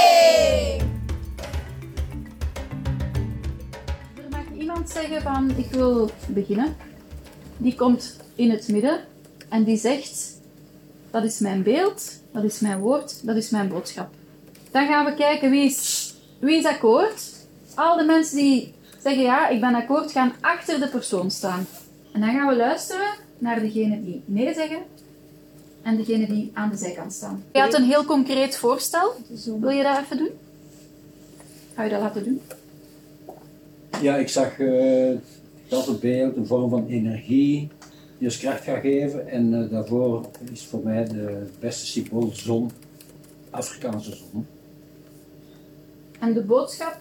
Er 4.17 4.31
mag 4.31 4.45
iemand 4.59 4.91
zeggen 4.91 5.23
van 5.23 5.51
ik 5.57 5.71
wil 5.71 6.11
beginnen. 6.29 6.77
Die 7.57 7.75
komt 7.75 8.17
in 8.35 8.51
het 8.51 8.69
midden 8.69 9.01
en 9.49 9.65
die 9.65 9.77
zegt 9.77 10.41
dat 11.11 11.25
is 11.25 11.39
mijn 11.39 11.63
beeld, 11.63 12.21
dat 12.33 12.45
is 12.45 12.61
mijn 12.61 12.79
woord, 12.79 13.27
dat 13.27 13.37
is 13.37 13.51
mijn 13.51 13.69
boodschap. 13.69 14.15
Dan 14.71 14.87
gaan 14.87 15.05
we 15.05 15.15
kijken 15.15 15.51
wie 15.51 15.65
is, 15.65 16.15
wie 16.39 16.57
is 16.57 16.65
akkoord. 16.65 17.23
Al 17.75 17.97
de 17.97 18.05
mensen 18.05 18.37
die 18.37 18.75
zeggen 19.03 19.23
ja, 19.23 19.49
ik 19.49 19.61
ben 19.61 19.75
akkoord, 19.75 20.13
gaan 20.13 20.33
achter 20.41 20.81
de 20.81 20.89
persoon 20.89 21.31
staan. 21.31 21.67
En 22.13 22.21
dan 22.21 22.31
gaan 22.31 22.49
we 22.49 22.57
luisteren 22.57 23.09
naar 23.39 23.61
degene 23.61 24.03
die 24.03 24.23
nee 24.25 24.55
zeggen 24.55 24.83
en 25.83 25.97
degene 25.97 26.27
die 26.27 26.51
aan 26.55 26.71
de 26.71 26.77
zijkant 26.77 27.13
staan. 27.13 27.45
Je 27.53 27.61
had 27.61 27.75
een 27.75 27.85
heel 27.85 28.05
concreet 28.05 28.57
voorstel. 28.57 29.13
Wil 29.61 29.71
je 29.71 29.83
dat 29.83 29.99
even 29.99 30.17
doen? 30.17 30.31
Ga 31.75 31.83
je 31.83 31.91
dat 31.91 32.01
laten 32.01 32.25
doen? 32.25 32.41
Ja, 34.01 34.17
ik 34.17 34.29
zag 34.29 34.59
eh, 34.59 35.11
dat 35.69 35.87
het 35.87 36.01
beeld 36.01 36.37
een 36.37 36.47
vorm 36.47 36.71
van 36.71 36.87
energie 36.87 37.69
die 38.19 38.29
ons 38.29 38.39
kracht 38.39 38.65
gaat 38.65 38.81
geven. 38.81 39.29
En 39.29 39.63
eh, 39.63 39.71
daarvoor 39.71 40.27
is 40.53 40.65
voor 40.65 40.81
mij 40.85 41.05
de 41.05 41.47
beste 41.61 41.87
symbool 41.87 42.31
zon, 42.33 42.71
Afrikaanse 43.51 44.17
zon. 44.17 44.47
En 46.19 46.33
de 46.33 46.43
boodschap? 46.43 46.99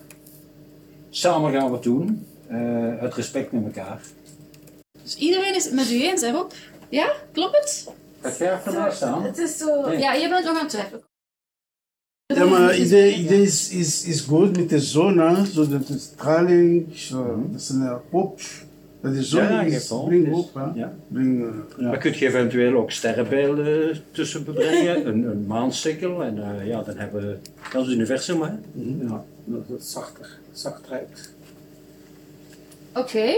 Samen 1.14 1.52
gaan 1.52 1.68
we 1.68 1.74
het 1.74 1.84
doen, 1.84 2.28
eh, 2.48 3.00
het 3.00 3.14
respect 3.14 3.52
met 3.52 3.64
elkaar. 3.64 4.02
Dus 5.04 5.16
iedereen 5.18 5.56
is 5.56 5.64
het 5.66 5.74
met 5.74 5.92
u 5.92 6.02
eens, 6.04 6.22
hè 6.22 6.32
Rob? 6.32 6.52
Ja? 6.90 7.12
Klopt 7.32 7.58
het? 7.58 7.88
Gaat 8.22 8.38
jij 8.38 8.60
mij 8.74 8.92
staan? 8.92 9.24
Het 9.24 9.38
is 9.38 9.58
zo... 9.58 9.88
Nee. 9.88 10.00
Ja, 10.00 10.14
je 10.14 10.30
bent 10.30 10.46
nog 10.46 10.56
aan 10.56 10.62
het 10.62 10.70
twijfelen. 10.70 11.04
Ja, 12.26 12.46
maar 12.46 12.78
idee, 12.78 13.14
idee 13.14 13.42
is, 13.42 13.70
is, 13.70 14.06
is 14.06 14.22
goed 14.22 14.58
met 14.58 14.70
de 14.70 14.80
zon, 14.80 15.18
hè? 15.18 15.46
zo 15.46 15.68
dat 15.68 15.88
de 15.88 15.98
straling, 15.98 16.98
zo, 16.98 17.46
dat 17.52 17.62
is 17.62 17.70
een 17.70 18.00
hoop. 18.12 18.40
Dat 19.02 19.30
Ja, 19.30 19.62
is, 19.62 19.88
Dus. 19.88 20.54
Hè? 20.54 20.80
ja. 20.80 20.94
Brengt, 21.08 21.44
eh, 21.78 21.86
Maar 21.88 21.98
kun 21.98 22.14
je 22.18 22.28
eventueel 22.28 22.76
ook 22.76 22.92
sterrenbeelden 22.92 23.98
tussen 24.12 24.44
brengen, 24.44 25.06
een, 25.08 25.24
een 25.24 25.46
maansikkel 25.48 26.24
en 26.24 26.60
eh, 26.60 26.68
ja, 26.68 26.82
dan 26.82 26.98
hebben 26.98 27.22
we 27.22 27.38
dat 27.72 27.82
is 27.82 27.88
het 27.88 27.96
universum. 27.96 28.42
Hè? 28.42 28.50
Ja, 29.08 29.24
dat 29.46 29.80
is 29.80 29.92
zachter. 29.92 30.40
Oké. 32.96 33.34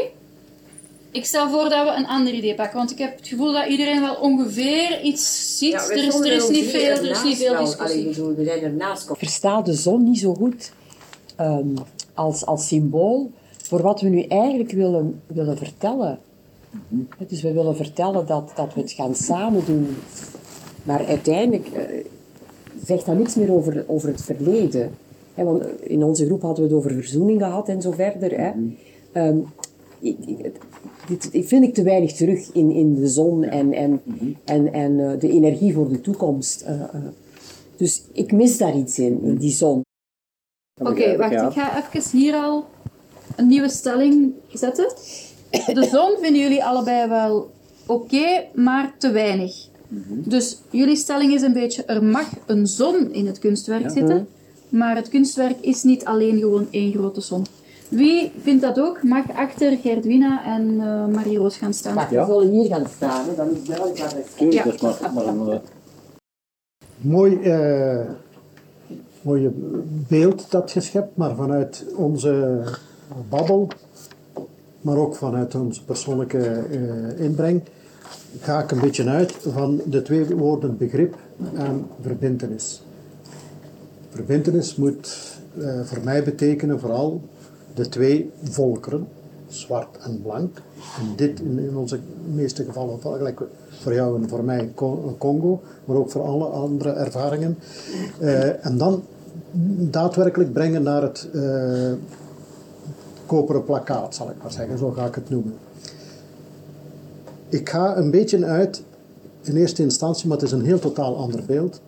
Ik 1.11 1.25
stel 1.25 1.49
voor 1.49 1.69
dat 1.69 1.87
we 1.87 1.95
een 1.95 2.07
ander 2.07 2.33
idee 2.33 2.55
pakken, 2.55 2.77
want 2.77 2.91
ik 2.91 2.97
heb 2.97 3.17
het 3.17 3.27
gevoel 3.27 3.53
dat 3.53 3.67
iedereen 3.67 4.01
wel 4.01 4.15
ongeveer 4.15 5.01
iets 5.01 5.57
ziet. 5.57 5.71
Ja, 5.71 5.89
er, 5.89 6.07
is, 6.07 6.15
er, 6.15 6.51
niet 6.51 6.65
veel, 6.65 6.95
er 6.95 7.09
is 7.09 7.23
niet 7.23 7.37
veel. 7.37 7.55
Allee, 7.55 7.65
discussie. 7.65 8.07
bedoel, 8.07 8.35
we 8.35 8.43
zijn 8.43 8.63
ernaast. 8.63 9.09
Ik 9.09 9.17
versta 9.17 9.61
de 9.61 9.73
zon 9.73 10.03
niet 10.03 10.19
zo 10.19 10.33
goed 10.33 10.71
ehm, 11.35 11.75
als, 12.13 12.45
als 12.45 12.67
symbool 12.67 13.31
voor 13.63 13.81
wat 13.81 14.01
we 14.01 14.09
nu 14.09 14.21
eigenlijk 14.21 14.71
willen, 14.71 15.21
willen 15.27 15.57
vertellen. 15.57 16.19
Dus 17.27 17.41
we 17.41 17.53
willen 17.53 17.75
vertellen 17.75 18.25
dat, 18.25 18.51
dat 18.55 18.73
we 18.73 18.81
het 18.81 18.91
gaan 18.91 19.15
samen 19.15 19.65
doen. 19.65 19.95
Maar 20.83 21.05
uiteindelijk 21.05 21.67
eh, 21.67 22.05
zegt 22.85 23.05
dat 23.05 23.17
niks 23.17 23.35
meer 23.35 23.51
over, 23.51 23.83
over 23.87 24.09
het 24.09 24.21
verleden. 24.21 24.95
Hè, 25.33 25.43
want 25.43 25.63
in 25.81 26.03
onze 26.03 26.25
groep 26.25 26.41
hadden 26.41 26.63
we 26.63 26.69
het 26.69 26.77
over 26.79 26.91
verzoening 26.91 27.39
gehad 27.41 27.69
en 27.69 27.81
zo 27.81 27.91
verder. 27.91 28.39
Hè. 28.39 28.51
Ehm, 29.11 29.37
ik, 29.99 30.17
ik- 30.25 30.51
dit, 31.07 31.29
vind 31.47 31.63
ik 31.63 31.73
te 31.73 31.83
weinig 31.83 32.13
terug 32.13 32.51
in, 32.53 32.71
in 32.71 32.95
de 32.95 33.07
zon 33.07 33.43
en, 33.43 33.73
en, 33.73 34.01
en, 34.45 34.73
en 34.73 34.99
eh, 35.11 35.19
de 35.19 35.29
energie 35.29 35.73
voor 35.73 35.89
de 35.89 36.01
toekomst. 36.01 36.61
eh, 36.61 36.81
eh. 36.81 36.89
Dus 37.77 38.03
ik 38.11 38.31
mis 38.31 38.57
daar 38.57 38.75
iets 38.77 38.99
in, 38.99 39.21
in 39.23 39.35
die 39.37 39.51
zon. 39.51 39.81
Oké, 40.81 41.17
wacht. 41.17 41.31
Ik 41.33 41.61
ga 41.61 41.83
even 41.93 42.19
hier 42.19 42.33
al 42.35 42.65
een 43.35 43.47
nieuwe 43.47 43.69
stelling 43.69 44.33
zetten. 44.53 44.93
De 45.51 45.87
zon 45.91 46.17
vinden 46.21 46.41
jullie 46.41 46.63
allebei 46.63 47.09
wel 47.09 47.51
oké, 47.87 48.45
maar 48.55 48.95
te 48.97 49.11
weinig. 49.11 49.67
Dus 50.09 50.61
jullie 50.69 50.95
stelling 50.95 51.33
is 51.33 51.41
een 51.41 51.53
beetje, 51.53 51.83
er 51.83 52.03
mag 52.03 52.29
een 52.45 52.67
zon 52.67 53.11
in 53.11 53.25
het 53.27 53.39
kunstwerk 53.39 53.81
Ja. 53.83 53.89
zitten, 53.89 54.27
maar 54.73 54.95
het 54.95 55.09
kunstwerk 55.09 55.57
is 55.61 55.83
niet 55.83 56.05
alleen 56.05 56.39
gewoon 56.39 56.67
één 56.71 56.91
grote 56.93 57.21
zon. 57.21 57.45
Wie 57.89 58.31
vindt 58.41 58.61
dat 58.61 58.79
ook? 58.79 59.03
Mag 59.03 59.25
achter 59.35 59.77
Gerdwina 59.77 60.45
en 60.45 60.79
eh 60.79 61.05
Marie-Roos 61.05 61.57
gaan 61.57 61.73
staan? 61.73 61.93
Maar 61.93 62.09
we 62.09 62.25
zullen 62.25 62.49
hier 62.49 62.65
gaan 62.65 62.85
staan, 62.95 63.25
hè, 63.29 63.35
dan 63.35 63.47
is 63.51 63.65
duidelijk 63.65 63.97
waar. 63.97 64.49
Ja. 64.49 64.63
Dat 64.63 64.73
is 64.73 64.81
maar, 64.81 65.13
maar 65.13 65.25
een, 65.25 65.51
eh, 65.51 65.57
Mooi, 66.97 67.41
eh, 67.41 68.05
mooie 69.21 69.51
beeld 70.07 70.51
dat 70.51 70.71
je 70.71 70.81
schept, 70.81 71.17
maar 71.17 71.35
vanuit 71.35 71.85
onze 71.95 72.63
babbel, 73.29 73.67
maar 74.81 74.97
ook 74.97 75.15
vanuit 75.15 75.55
onze 75.55 75.83
persoonlijke 75.83 76.63
eh, 76.71 77.25
inbreng, 77.25 77.61
ga 78.39 78.63
ik 78.63 78.71
een 78.71 78.79
beetje 78.79 79.09
uit 79.09 79.31
van 79.31 79.81
de 79.85 80.01
twee 80.01 80.25
woorden 80.25 80.77
begrip 80.77 81.15
en 81.53 81.87
verbintenis. 82.01 82.81
Verbintenis 84.13 84.75
moet 84.75 85.37
eh, 85.59 85.79
voor 85.83 86.03
mij 86.03 86.23
betekenen 86.23 86.79
vooral 86.79 87.21
de 87.73 87.89
twee 87.89 88.31
volkeren, 88.43 89.07
zwart 89.47 89.97
en 89.97 90.21
blank. 90.21 90.61
En 90.99 91.15
dit 91.15 91.39
in, 91.39 91.77
onze 91.77 91.99
meeste 92.33 92.63
gevallen, 92.63 92.99
gelijk 93.01 93.41
voor 93.69 93.93
jou 93.93 94.21
en 94.21 94.29
voor 94.29 94.43
mij 94.43 94.71
Congo, 95.17 95.61
maar 95.85 95.95
ook 95.95 96.11
voor 96.11 96.21
alle 96.21 96.45
andere 96.45 96.89
ervaringen. 96.89 97.57
Eh, 98.19 98.65
en 98.65 98.77
dan 98.77 99.03
daadwerkelijk 99.77 100.53
brengen 100.53 100.83
naar 100.83 101.01
het 101.01 101.29
eh, 101.33 101.91
koperen 103.25 103.63
plakkaat, 103.63 104.15
zal 104.15 104.29
ik 104.29 104.35
maar 104.41 104.51
zeggen, 104.51 104.77
zo 104.77 104.91
ga 104.91 105.05
ik 105.05 105.15
het 105.15 105.29
noemen. 105.29 105.53
Ik 107.49 107.69
ga 107.69 107.97
een 107.97 108.11
beetje 108.11 108.45
uit, 108.45 108.83
in 109.41 109.55
eerste 109.55 109.81
instantie, 109.81 110.27
maar 110.27 110.37
het 110.37 110.45
is 110.45 110.51
een 110.51 110.65
heel 110.65 110.79
totaal 110.79 111.17
ander 111.17 111.43
beeld, 111.45 111.81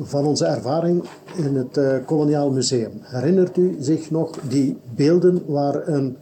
van 0.00 0.24
onze 0.24 0.44
ervaring 0.44 1.04
in 1.36 1.56
het 1.56 1.76
eh, 1.76 1.94
Koloniaal 2.06 2.50
Museum. 2.50 2.92
Herinnert 3.00 3.56
u 3.56 3.76
zich 3.80 4.10
nog 4.10 4.30
die 4.48 4.76
beelden 4.94 5.42
waar 5.46 5.88
een 5.88 6.16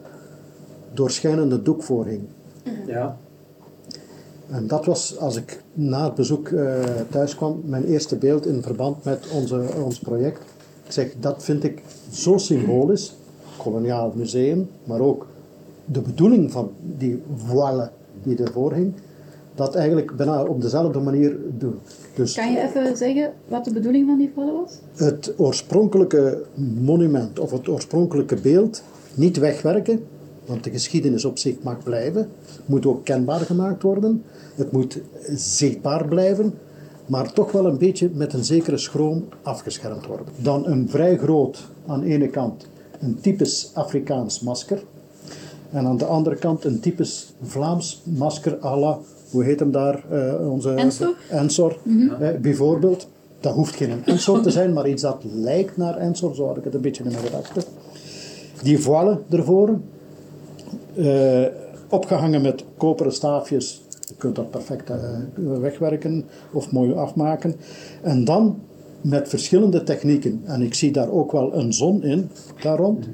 doorschijnende 0.92 1.62
doek 1.62 1.82
voor 1.82 2.06
hing? 2.06 2.22
ja. 2.86 3.16
En 4.50 4.66
dat 4.66 4.84
was, 4.84 5.18
als 5.18 5.36
ik 5.36 5.62
na 5.72 6.04
het 6.04 6.14
bezoek 6.14 6.48
eh, 6.48 6.74
thuis 7.10 7.36
kwam, 7.36 7.60
mijn 7.64 7.84
eerste 7.84 8.16
beeld 8.16 8.46
in 8.46 8.62
verband 8.62 9.04
met 9.04 9.28
onze, 9.32 9.68
ons 9.84 9.98
project. 9.98 10.40
Ik 10.84 10.92
zeg, 10.92 11.14
dat 11.20 11.44
vind 11.44 11.64
ik 11.64 11.82
zo 12.10 12.36
symbolisch, 12.36 13.16
koloniaal 13.56 14.12
museum, 14.14 14.68
maar 14.84 15.00
ook 15.00 15.26
de 15.84 16.00
bedoeling 16.00 16.52
van 16.52 16.70
die 16.98 17.22
voile 17.36 17.90
die 18.22 18.36
ervoor 18.36 18.72
hing, 18.72 18.94
dat 19.56 19.74
eigenlijk 19.74 20.16
bijna 20.16 20.44
op 20.44 20.60
dezelfde 20.60 20.98
manier 21.00 21.36
doen. 21.58 21.78
Dus 22.14 22.34
Kan 22.34 22.52
je 22.52 22.60
even 22.62 22.96
zeggen 22.96 23.32
wat 23.48 23.64
de 23.64 23.72
bedoeling 23.72 24.06
van 24.06 24.18
die 24.18 24.30
foto 24.34 24.62
was? 24.62 24.78
het 24.96 25.32
oorspronkelijke 25.36 26.42
monument 26.80 27.38
of 27.38 27.50
het 27.50 27.68
oorspronkelijke 27.68 28.34
beeld 28.36 28.82
niet 29.14 29.36
wegwerken, 29.36 30.04
want 30.44 30.64
de 30.64 30.70
geschiedenis 30.70 31.24
op 31.24 31.38
zich 31.38 31.56
mag 31.62 31.82
blijven, 31.82 32.28
moet 32.66 32.86
ook 32.86 33.04
kenbaar 33.04 33.40
gemaakt 33.40 33.82
worden, 33.82 34.22
het 34.54 34.72
moet 34.72 35.00
zichtbaar 35.34 36.08
blijven, 36.08 36.54
maar 37.06 37.32
toch 37.32 37.52
wel 37.52 37.66
een 37.66 37.78
beetje 37.78 38.10
met 38.14 38.32
een 38.32 38.44
zekere 38.44 38.78
schroom 38.78 39.24
afgeschermd 39.42 40.06
worden. 40.06 40.26
Dan 40.42 40.66
een 40.66 40.88
vrij 40.88 41.18
groot, 41.18 41.64
aan 41.86 42.00
de 42.00 42.06
ene 42.06 42.28
kant, 42.28 42.66
een 43.00 43.20
typisch 43.20 43.70
Afrikaans 43.74 44.40
masker, 44.40 44.82
en 45.70 45.86
aan 45.86 45.96
de 45.96 46.04
andere 46.04 46.36
kant 46.36 46.64
een 46.64 46.80
typisch 46.80 47.32
Vlaams 47.42 48.02
masker 48.04 48.58
à 48.64 48.76
la, 48.78 48.98
hoe 49.30 49.44
heet 49.44 49.60
hem 49.60 49.70
daar? 49.70 50.04
eh, 50.10 50.50
onze, 50.50 50.70
Ensor? 50.70 51.14
Ensor, 51.30 51.78
eh, 52.20 52.28
bijvoorbeeld. 52.40 53.08
Dat 53.40 53.54
hoeft 53.54 53.74
geen 53.76 54.02
Ensor 54.04 54.40
te 54.40 54.50
zijn, 54.50 54.72
maar 54.72 54.88
iets 54.88 55.02
dat 55.02 55.22
lijkt 55.32 55.76
naar 55.76 55.96
Ensor, 55.96 56.34
zo 56.34 56.46
had 56.46 56.56
ik 56.56 56.64
het 56.64 56.74
een 56.74 56.80
beetje 56.80 57.04
in 57.04 57.10
mijn 57.10 57.24
gedachten. 57.24 57.62
Die 58.62 58.78
voile 58.78 59.20
ervoor, 59.30 59.78
eh, 60.94 61.44
opgehangen 61.88 62.42
met 62.42 62.64
koperen 62.76 63.12
staafjes. 63.12 63.82
Je 64.08 64.14
kunt 64.18 64.36
dat 64.36 64.50
perfect 64.50 64.90
eh, 64.90 64.98
wegwerken 65.60 66.24
of 66.52 66.72
mooi 66.72 66.92
afmaken. 66.92 67.54
En 68.02 68.24
dan 68.24 68.58
met 69.00 69.28
verschillende 69.28 69.82
technieken. 69.82 70.40
En 70.44 70.62
ik 70.62 70.74
zie 70.74 70.92
daar 70.92 71.10
ook 71.10 71.32
wel 71.32 71.54
een 71.54 71.72
zon 71.72 72.02
in, 72.02 72.30
daar 72.62 72.76
rond. 72.78 73.08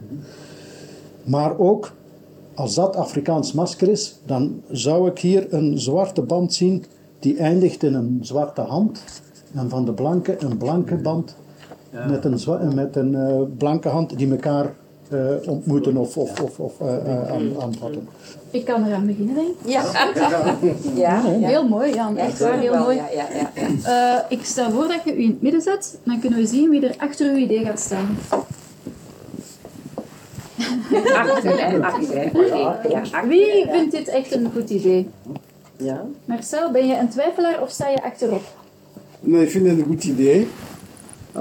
Maar 1.25 1.59
ook 1.59 1.93
Als 2.55 2.75
dat 2.75 2.97
Afrikaans 2.97 3.53
masker 3.53 3.89
is, 3.89 4.17
dan 4.27 4.61
zou 4.71 5.09
ik 5.11 5.19
hier 5.19 5.47
een 5.55 5.79
zwarte 5.79 6.23
band 6.23 6.55
zien 6.55 6.85
die 7.19 7.37
eindigt 7.39 7.83
in 7.83 7.95
een 7.95 8.19
zwarte 8.23 8.61
hand. 8.61 9.03
En 9.55 9.69
van 9.71 9.85
de 9.85 9.93
blanke 9.93 10.37
een 10.39 10.57
blanke 10.57 10.95
band 10.97 11.37
met 12.09 12.25
een, 12.25 12.39
zwa- 12.39 12.69
met 12.75 12.97
een 12.97 13.15
eh, 13.15 13.41
blanke 13.59 13.89
hand 13.89 14.19
die 14.19 14.31
elkaar 14.31 14.75
eh, 15.11 15.19
ontmoeten 15.47 15.97
of, 15.97 16.17
of, 16.17 16.41
of, 16.41 16.59
of 16.59 16.81
eh, 16.81 16.97
eh, 16.97 17.31
aan, 17.33 17.53
aanvatten. 17.61 18.09
Ik 18.51 18.65
kan 18.65 18.87
eraan 18.87 19.07
beginnen, 19.07 19.35
denk 19.35 19.49
ik. 19.49 19.57
Ja. 19.71 19.83
Ja, 20.95 21.23
ja. 21.41 21.49
Heel 21.49 21.69
mooi, 21.69 21.95
Jan. 21.95 22.17
Echt 22.17 22.39
waar, 22.39 22.59
heel 22.59 22.79
mooi. 22.79 22.97
ja, 22.97 23.07
ja, 23.15 23.27
ja. 23.35 23.61
Eh, 23.85 24.39
ik 24.39 24.45
stel 24.45 24.71
voor 24.71 24.89
dat 24.89 25.01
je 25.05 25.17
u 25.17 25.23
in 25.23 25.29
het 25.31 25.43
midden 25.43 25.61
zet. 25.63 25.99
Dan 26.05 26.21
kunnen 26.21 26.39
we 26.39 26.47
zien 26.47 26.71
wie 26.71 26.87
er 26.87 26.95
achter 26.99 27.31
uw 27.31 27.37
idee 27.37 27.65
gaat 27.65 27.81
staan. 27.81 28.17
Achter, 31.15 31.59
hè, 31.59 32.89
ja, 32.89 33.27
Wie 33.29 33.67
vindt 33.71 33.91
dit 33.91 34.09
echt 34.09 34.35
een 34.35 34.51
goed 34.55 34.71
idee? 34.71 35.09
Ja. 35.77 36.05
Marcel, 36.25 36.71
ben 36.71 36.87
je 36.87 36.99
een 36.99 37.09
twijfelaar 37.09 37.63
of 37.63 37.71
sta 37.71 37.89
je 37.89 38.03
achterop? 38.03 38.43
Nee, 39.21 39.43
ik 39.43 39.51
vind 39.51 39.69
het 39.69 39.79
een 39.79 39.85
goed 39.85 40.05
idee. 40.05 40.49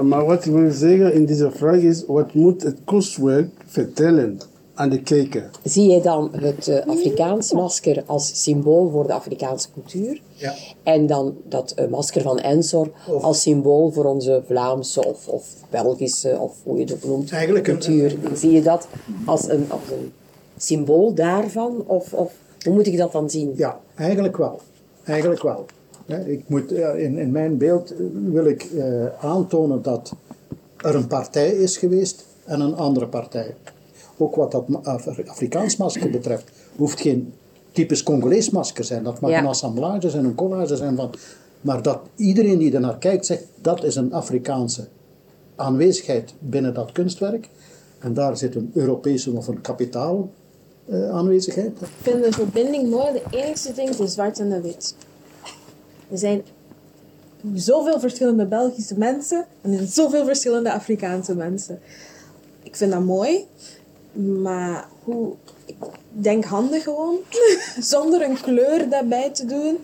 Maar 0.02 0.24
wat 0.24 0.44
ik 0.44 0.52
wil 0.52 0.70
zeggen 0.70 1.14
in 1.14 1.26
deze 1.26 1.50
vraag 1.50 1.80
is, 1.80 2.04
wat 2.06 2.34
moet 2.34 2.62
het 2.62 2.78
kunstwerk 2.84 3.50
vertellen 3.66 4.40
aan 4.82 4.88
de 4.88 5.02
kijker? 5.02 5.50
Zie 5.64 5.90
je 5.90 6.00
dan 6.00 6.30
het 6.32 6.68
eh, 6.68 6.86
Afrikaans 6.86 7.52
masker 7.52 8.02
als 8.06 8.42
symbool 8.42 8.90
voor 8.90 9.06
de 9.06 9.12
Afrikaanse 9.12 9.68
cultuur? 9.72 10.20
Ja. 10.34 10.54
En 10.82 11.06
dan 11.06 11.34
dat 11.48 11.70
eh, 11.70 11.88
masker 11.88 12.22
van 12.22 12.38
Ensor 12.38 12.90
als 13.20 13.40
symbool 13.40 13.90
voor 13.92 14.04
onze 14.04 14.42
Vlaamse 14.46 15.04
of, 15.06 15.28
of 15.28 15.46
Belgische, 15.70 16.38
of 16.40 16.52
hoe 16.62 16.78
je 16.78 16.84
het 16.84 17.04
noemt, 17.04 17.30
Eigenlijk 17.32 17.68
een- 17.68 17.78
cultuur. 17.78 18.16
Zie 18.34 18.50
je 18.50 18.62
dat 18.62 18.86
als 19.26 19.48
een, 19.48 19.64
als 19.70 19.80
een 19.90 20.12
symbool 20.56 21.14
daarvan? 21.14 21.84
Of, 21.86 22.12
of 22.12 22.32
hoe 22.64 22.72
moet 22.74 22.86
ik 22.86 22.96
dat 22.96 23.12
dan 23.12 23.30
zien? 23.30 23.52
Ja, 23.56 23.80
eigenlijk 23.94 24.36
wel. 24.36 24.60
Eigenlijk 25.04 25.42
wel. 25.42 25.64
Ik 26.26 26.42
moet, 26.46 26.72
eh, 26.72 27.02
in, 27.04 27.18
in 27.18 27.30
mijn 27.30 27.56
beeld 27.58 27.94
wil 28.12 28.44
ik 28.46 28.68
aantonen 29.20 29.82
dat 29.82 30.12
er 30.76 30.94
een 30.94 31.06
partij 31.06 31.48
is 31.50 31.76
geweest 31.76 32.24
en 32.44 32.60
een 32.60 32.76
andere 32.76 33.06
partij. 33.06 33.54
Ook 34.22 34.34
wat 34.34 34.50
dat 34.52 34.64
Afrikaans 35.26 35.76
masker 35.76 36.10
betreft, 36.10 36.50
hoeft 36.76 37.00
geen 37.00 37.32
typisch 37.72 38.02
Congolees 38.02 38.50
masker 38.50 38.84
zijn. 38.84 39.02
Dat 39.04 39.20
mag 39.20 39.30
Ja. 39.30 39.38
een 39.38 39.46
assemblage 39.46 40.10
zijn, 40.10 40.24
een 40.24 40.34
collage 40.34 40.76
zijn 40.76 40.96
van. 40.96 41.10
Maar 41.60 41.82
dat 41.82 42.00
iedereen 42.16 42.58
die 42.58 42.74
ernaar 42.74 42.98
kijkt 42.98 43.26
zegt 43.26 43.44
dat 43.60 43.84
is 43.84 43.94
een 43.96 44.12
Afrikaanse 44.12 44.88
aanwezigheid 45.56 46.34
binnen 46.38 46.74
dat 46.74 46.92
kunstwerk. 46.92 47.48
En 47.98 48.14
daar 48.14 48.36
zit 48.36 48.54
een 48.54 48.70
Europese 48.74 49.30
of 49.30 49.46
een 49.48 49.60
kapitaal 49.60 50.30
eh, 50.88 51.10
aanwezigheid. 51.10 51.80
Ik 51.80 51.86
vind 52.00 52.24
de 52.24 52.32
verbinding 52.32 52.90
mooi. 52.90 53.12
De 53.12 53.36
enigste 53.36 53.72
ding 53.72 53.88
is 53.88 53.96
de 53.96 54.06
zwart 54.06 54.38
en 54.38 54.48
de 54.48 54.60
wit. 54.60 54.94
Er 56.10 56.18
zijn 56.18 56.42
zoveel 57.54 58.00
verschillende 58.00 58.46
Belgische 58.46 58.98
mensen 58.98 59.46
en 59.60 59.70
er 59.70 59.76
zijn 59.76 59.88
zoveel 59.88 60.24
verschillende 60.24 60.72
Afrikaanse 60.72 61.34
mensen. 61.34 61.80
Ik 62.62 62.76
vind 62.76 62.92
dat 62.92 63.02
mooi, 63.04 63.46
maar 64.12 64.86
hoe, 65.04 65.32
ik 65.64 65.76
denk 66.08 66.44
handen 66.44 66.80
gewoon, 66.80 67.16
zonder 67.92 68.22
een 68.22 68.40
kleur 68.40 68.88
daarbij 68.88 69.30
te 69.30 69.46
doen. 69.46 69.78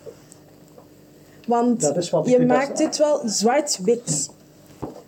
Want 1.46 1.92
je 2.24 2.44
maakt 2.46 2.78
dit 2.78 2.96
wel 2.96 3.20
zwart-wit. 3.24 4.30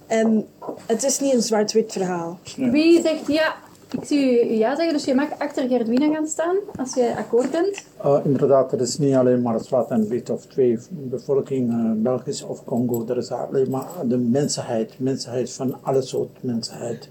En 0.06 0.46
het 0.87 1.02
is 1.02 1.20
niet 1.20 1.35
een 1.35 1.42
zwart-wit 1.42 1.92
verhaal. 1.92 2.38
Wie 2.56 3.02
zegt 3.02 3.26
ja? 3.26 3.54
Ik 3.90 4.04
zie 4.04 4.50
u 4.50 4.52
ja 4.52 4.76
zeggen, 4.76 4.94
dus 4.94 5.04
je 5.04 5.14
mag 5.14 5.28
achter 5.38 5.68
Gerdwina 5.68 6.14
gaan 6.14 6.26
staan 6.26 6.56
als 6.76 6.94
jij 6.94 7.16
akkoord 7.16 7.50
bent. 7.50 7.85
Uh, 8.04 8.18
inderdaad, 8.24 8.72
er 8.72 8.80
is 8.80 8.98
niet 8.98 9.14
alleen 9.14 9.42
maar 9.42 9.61
zwart 9.61 9.90
en 9.90 10.09
wit 10.09 10.30
of 10.30 10.46
twee 10.46 10.78
bevolking, 10.90 11.72
uh, 11.72 12.02
Belgisch 12.02 12.42
of 12.42 12.64
Congo. 12.64 13.04
Er 13.09 13.16
is 13.16 13.30
alleen 13.30 13.70
maar 13.70 13.88
de 14.04 14.16
mensheid, 14.16 14.94
mensheid 14.98 15.52
van 15.52 15.76
alle 15.83 16.02
soort 16.02 16.42
mensheid. 16.42 17.09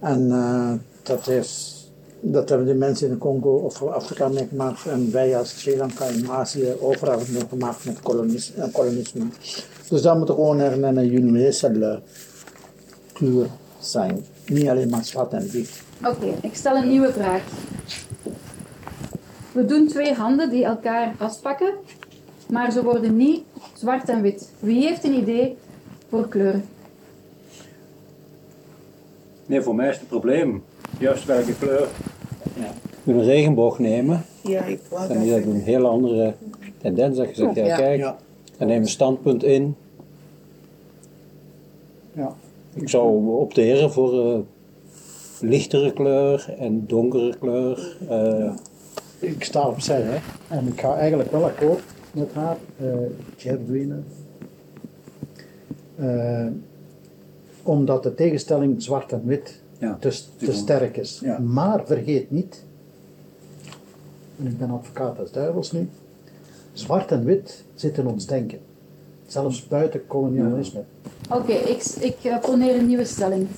En 0.00 0.26
uh, 0.26 0.72
dat, 1.08 1.24
heeft, 1.24 1.90
dat 2.20 2.48
hebben 2.48 2.66
de 2.66 2.74
mensen 2.74 3.08
in 3.08 3.18
Congo 3.18 3.56
of 3.56 3.82
Afrika 3.82 4.28
meegemaakt 4.28 4.86
en 4.86 5.12
wij 5.12 5.38
als 5.38 5.60
Sri 5.60 5.76
Lanka 5.76 6.06
en 6.06 6.30
Azië 6.30 6.74
overal 6.80 7.20
meegemaakt 7.32 7.84
met 7.84 8.00
kolonis, 8.00 8.52
uh, 8.56 8.64
kolonisme. 8.72 9.24
Dus 9.88 10.02
daar 10.02 10.16
moet 10.16 10.30
gewoon 10.30 10.58
er 10.58 10.84
een 10.84 11.14
universele 11.14 12.00
kleur 13.12 13.46
zijn. 13.78 14.24
Niet 14.46 14.68
alleen 14.68 14.88
maar 14.88 15.04
zwart 15.04 15.32
en 15.32 15.50
wit. 15.50 15.82
Oké, 16.04 16.34
ik 16.42 16.54
stel 16.54 16.76
een 16.76 16.88
nieuwe 16.88 17.12
vraag. 17.12 17.42
We 19.52 19.64
doen 19.64 19.88
twee 19.88 20.14
handen 20.14 20.50
die 20.50 20.64
elkaar 20.64 21.14
vastpakken, 21.16 21.72
maar 22.50 22.72
ze 22.72 22.82
worden 22.82 23.16
niet 23.16 23.42
zwart 23.74 24.08
en 24.08 24.22
wit. 24.22 24.50
Wie 24.60 24.86
heeft 24.86 25.04
een 25.04 25.14
idee 25.14 25.56
voor 26.08 26.28
kleuren? 26.28 26.64
Nee, 29.46 29.60
voor 29.60 29.74
mij 29.74 29.88
is 29.88 29.98
het 29.98 30.08
probleem 30.08 30.62
juist 30.98 31.24
welke 31.24 31.54
kleur. 31.58 31.88
Ja. 32.56 32.72
Je 33.04 33.12
moet 33.12 33.22
een 33.22 33.28
regenboog 33.28 33.78
nemen, 33.78 34.24
Ja, 34.42 34.64
ik 34.64 34.80
wou 34.90 35.08
dan 35.08 35.16
is 35.16 35.30
dat 35.30 35.42
een 35.42 35.60
hele 35.60 35.86
andere 35.88 36.34
tendens. 36.78 37.16
Dat 37.16 37.28
je 37.28 37.34
zegt, 37.34 37.54
ja, 37.54 37.66
Ja. 37.66 37.76
kijk, 37.76 38.00
dan 38.58 38.68
neem 38.68 38.80
een 38.80 38.88
standpunt 38.88 39.42
in. 39.44 39.76
Ja. 42.12 42.34
Ik 42.74 42.88
zou 42.88 43.26
opteren 43.26 43.92
voor 43.92 44.32
eh, 44.32 44.38
lichtere 45.40 45.92
kleur 45.92 46.54
en 46.58 46.84
donkere 46.86 47.36
kleur. 47.38 47.96
eh, 48.08 48.52
ik 49.18 49.44
sta 49.44 49.68
opzij 49.68 50.00
hè. 50.00 50.16
en 50.56 50.66
ik 50.66 50.80
ga 50.80 50.96
eigenlijk 50.96 51.30
wel 51.30 51.44
akkoord 51.44 51.82
met 52.12 52.32
haar, 52.32 52.56
uh, 52.82 52.94
Gerdwine. 53.36 53.96
Eh, 55.96 56.46
omdat 57.62 58.02
de 58.02 58.14
tegenstelling 58.14 58.82
zwart 58.82 59.12
en 59.12 59.22
wit 59.24 59.62
Ja, 59.78 59.96
te, 60.00 60.20
te 60.36 60.52
sterk 60.52 60.96
is. 60.96 61.22
Maar 61.44 61.86
vergeet 61.86 62.30
niet, 62.30 62.64
en 64.38 64.46
ik 64.46 64.58
ben 64.58 64.70
advocaat 64.70 65.16
des 65.16 65.30
duivels 65.30 65.72
nu, 65.72 65.88
zwart 66.72 67.10
en 67.10 67.24
wit 67.24 67.64
zit 67.74 67.98
in 67.98 68.06
ons 68.06 68.26
denken. 68.26 68.58
Zelfs 69.26 69.66
buiten 69.66 70.06
kolonialisme. 70.06 70.84
Oké, 71.30 71.52
ik, 71.52 71.82
ik 72.00 72.40
poneer 72.40 72.74
een 72.74 72.86
nieuwe 72.86 73.04
stelling. 73.04 73.48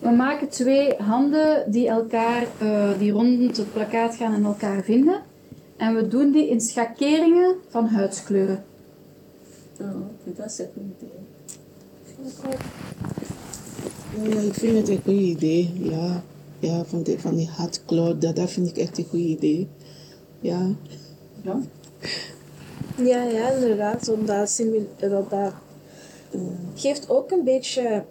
We 0.00 0.10
maken 0.10 0.48
twee 0.48 0.94
handen 0.98 1.70
die 1.70 1.88
elkaar, 1.88 2.46
eh, 2.58 2.98
die 2.98 3.12
rond 3.12 3.56
het 3.56 3.72
plakkaat 3.72 4.14
gaan 4.14 4.34
en 4.34 4.44
elkaar 4.44 4.82
vinden. 4.82 5.22
En 5.76 5.94
we 5.94 6.08
doen 6.08 6.30
die 6.32 6.48
in 6.48 6.60
schakeringen 6.60 7.54
van 7.68 7.86
huidskleuren. 7.86 8.64
Oh, 9.80 9.86
dat 10.24 10.46
is 10.46 10.58
een 10.58 10.66
goed 10.74 10.82
idee. 10.98 11.26
Ja, 14.16 14.40
ik 14.40 14.54
vind 14.54 14.76
het 14.76 14.88
een 14.88 15.00
goed 15.04 15.20
idee. 15.20 15.72
Ja, 15.78 16.22
ja 16.58 16.84
van, 16.84 17.02
die, 17.02 17.18
van 17.18 17.36
die 17.36 17.48
hatkleur, 17.48 18.18
dat, 18.18 18.36
dat 18.36 18.50
vind 18.50 18.68
ik 18.68 18.76
echt 18.76 18.98
een 18.98 19.04
goed 19.04 19.20
idee. 19.20 19.68
Ja. 20.40 20.70
Ja, 22.96 23.22
ja, 23.22 23.50
inderdaad. 23.50 24.08
Omdat 24.08 24.62
dat, 24.98 25.30
dat 25.30 25.52
eh, 26.30 26.40
geeft 26.74 27.10
ook 27.10 27.30
een 27.30 27.44
beetje 27.44 28.04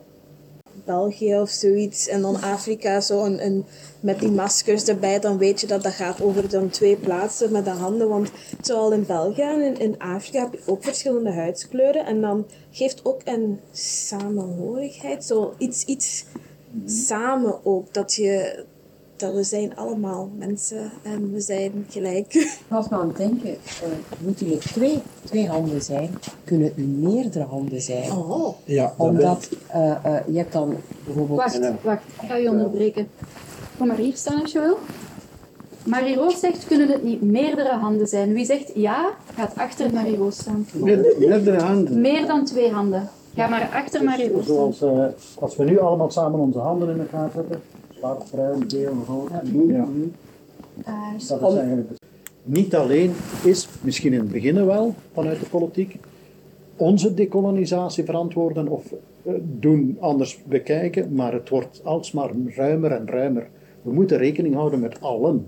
België 0.88 1.40
of 1.40 1.50
zoiets. 1.50 2.08
En 2.08 2.22
dan 2.22 2.42
Afrika, 2.42 3.02
zo 3.02 3.24
een, 3.24 3.46
een, 3.46 3.66
met 4.00 4.20
die 4.20 4.32
maskers 4.32 4.84
erbij. 4.84 5.20
Dan 5.20 5.38
weet 5.38 5.62
je 5.62 5.68
dat 5.68 5.84
dat 5.84 5.94
gaat 5.94 6.22
over 6.22 6.50
dan 6.50 6.70
twee 6.70 6.96
plaatsen 6.96 7.52
met 7.52 7.66
de 7.66 7.72
handen. 7.72 8.10
Want 8.10 8.32
zowel 8.62 8.92
in 8.92 9.06
België 9.06 9.42
en 9.42 9.62
in, 9.62 9.80
in 9.80 10.00
Afrika 10.00 10.40
heb 10.40 10.54
je 10.54 10.62
ook 10.66 10.84
verschillende 10.84 11.32
huidskleuren. 11.32 12.06
En 12.06 12.22
dan 12.22 12.46
geeft 12.72 13.06
ook 13.06 13.22
een 13.24 13.60
samenhorigheid. 13.72 15.26
Zo 15.26 15.54
iets, 15.58 15.84
iets 15.86 16.26
samen 16.86 17.66
ook. 17.66 17.94
Dat 17.94 18.14
je... 18.14 18.66
Dat 19.18 19.34
we 19.34 19.44
zijn 19.44 19.76
allemaal 19.76 20.30
mensen 20.38 20.92
en 21.02 21.34
we 21.34 21.42
zijn 21.42 21.86
gelijk. 21.90 22.34
Ik 22.34 22.60
was 22.68 22.90
me 22.90 22.98
aan 22.98 23.08
het 23.08 23.18
denken, 23.18 23.50
uh, 23.50 23.58
moeten 24.18 24.52
er 24.52 24.60
twee, 24.60 25.00
twee 25.24 25.48
handen 25.48 25.82
zijn? 25.82 26.10
Kunnen 26.44 26.72
er 26.78 26.84
meerdere 26.84 27.44
handen 27.44 27.82
zijn? 27.82 28.12
Oh. 28.12 28.56
Ja, 28.64 28.94
Omdat 28.98 29.50
uh, 29.76 29.96
uh, 30.06 30.18
je 30.28 30.38
hebt 30.38 30.54
dan 30.54 30.76
bijvoorbeeld... 31.06 31.40
Wacht, 31.40 31.60
wacht. 31.84 32.04
Ik 32.22 32.28
ga 32.30 32.36
je 32.36 32.50
onderbreken. 32.50 33.08
Kom 33.78 33.88
maar 33.88 33.98
hier 33.98 34.16
staan 34.16 34.42
als 34.42 34.52
je 34.52 34.60
wil. 34.60 34.78
Marie 35.84 36.16
Roos 36.16 36.40
zegt, 36.40 36.68
kunnen 36.68 36.88
het 36.88 37.04
niet 37.04 37.22
meerdere 37.22 37.74
handen 37.76 38.08
zijn? 38.08 38.34
Wie 38.34 38.46
zegt 38.46 38.72
ja, 38.76 39.10
gaat 39.34 39.56
achter 39.56 39.94
Marie 39.94 40.18
Roos 40.18 40.38
staan. 40.38 40.68
Meerdere 40.74 41.62
handen. 41.62 42.02
Meer 42.02 42.26
dan 42.26 42.46
twee 42.46 42.72
handen. 42.72 43.10
Ga 43.36 43.48
maar 43.48 43.70
achter 43.74 44.04
Marie 44.04 44.32
Roos 44.32 44.44
staan. 44.44 44.74
Zoals 44.74 44.82
uh, 44.82 45.06
als 45.40 45.56
we 45.56 45.64
nu 45.64 45.80
allemaal 45.80 46.12
samen 46.12 46.40
onze 46.40 46.60
handen 46.60 46.90
in 46.90 47.00
elkaar 47.00 47.30
zetten. 47.36 47.62
Zwart, 47.98 48.32
bruin, 48.32 48.64
geel, 48.68 48.94
rood. 49.08 49.30
Ja. 49.68 49.88
Dat 51.28 51.52
is 51.52 51.58
eigenlijk 51.58 51.90
het. 51.90 52.00
Niet 52.44 52.76
alleen 52.76 53.12
is, 53.44 53.68
misschien 53.82 54.14
in 54.14 54.20
het 54.20 54.32
begin 54.32 54.66
wel, 54.66 54.94
vanuit 55.14 55.40
de 55.40 55.50
politiek, 55.50 55.96
onze 56.76 57.14
decolonisatie 57.14 58.04
verantwoorden 58.04 58.68
of 58.68 58.94
uh, 59.24 59.34
doen 59.60 59.98
anders 60.00 60.44
bekijken, 60.44 61.14
maar 61.14 61.34
het 61.34 61.50
wordt 61.50 61.82
alsmaar 61.84 62.32
ruimer 62.56 62.92
en 62.92 63.08
ruimer. 63.08 63.48
We 63.82 63.92
moeten 63.92 64.18
rekening 64.18 64.56
houden 64.56 64.80
met 64.80 65.02
allen. 65.02 65.48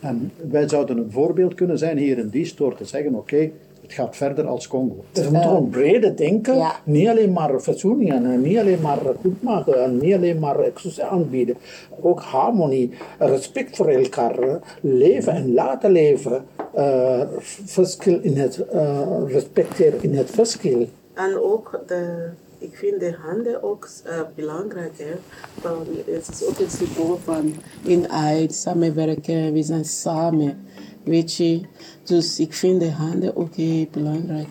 En 0.00 0.32
wij 0.50 0.68
zouden 0.68 0.98
een 0.98 1.10
voorbeeld 1.10 1.54
kunnen 1.54 1.78
zijn 1.78 1.98
hier 1.98 2.18
in 2.18 2.28
Diest 2.28 2.56
door 2.56 2.76
te 2.76 2.84
zeggen, 2.84 3.14
oké, 3.14 3.50
het 3.88 3.96
gaat 3.96 4.16
verder 4.16 4.46
als 4.46 4.68
Congo. 4.68 5.04
Dus 5.12 5.24
we 5.24 5.30
moeten 5.30 5.50
gewoon 5.50 5.68
breder 5.68 6.16
denken. 6.16 6.72
Niet 6.84 7.08
alleen 7.08 7.32
maar 7.32 7.60
verzoening 7.60 8.12
en 8.12 8.40
niet 8.40 8.58
alleen 8.58 8.80
maar 8.80 8.98
goed 9.20 9.42
maken 9.42 9.84
en 9.84 9.98
niet 9.98 10.14
alleen 10.14 10.38
maar 10.38 10.58
excuses 10.58 11.00
aanbieden. 11.00 11.56
Ook 12.00 12.20
harmonie, 12.20 12.90
respect 13.18 13.76
voor 13.76 13.88
elkaar, 13.88 14.60
leven 14.80 15.32
en 15.32 15.54
laten 15.54 15.90
leven. 15.90 16.44
Uh, 16.76 17.20
verschil 17.64 18.18
in 18.22 18.36
het, 18.36 18.64
uh, 18.74 19.18
respecteren 19.26 20.02
in 20.02 20.14
het 20.14 20.30
verschil. 20.30 20.88
En 21.14 21.40
ook 21.42 21.80
de, 21.86 22.28
ik 22.58 22.76
vind 22.76 23.00
de 23.00 23.14
handen 23.26 23.62
ook 23.62 23.88
uh, 24.06 24.20
belangrijk. 24.34 24.98
Hè? 24.98 25.14
Van, 25.60 25.86
het 26.06 26.28
is 26.32 26.44
ook 26.44 26.58
een 26.58 26.70
symbool 26.70 27.18
van 27.24 27.54
eenheid, 27.86 28.54
samenwerken, 28.54 29.52
we 29.52 29.62
zijn 29.62 29.84
samen. 29.84 30.66
Weet 31.08 31.34
je, 31.34 31.60
dus 32.02 32.38
ik 32.38 32.54
vind 32.54 32.80
de 32.80 32.90
handen 32.90 33.36
ook 33.36 33.54
heel 33.54 33.86
belangrijk. 33.90 34.48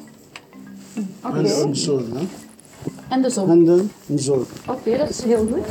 Okay. 1.22 1.38
En 1.38 1.72
de 1.72 1.76
zon, 1.76 2.06
hè? 2.14 2.26
En 3.08 3.22
de 3.22 3.30
zon. 3.30 3.48
Handen 3.48 3.92
en 4.08 4.20
zon. 4.20 4.46
Oké, 4.68 4.72
okay, 4.72 4.98
dat 4.98 5.10
is 5.10 5.24
heel 5.24 5.48
goed. 5.52 5.66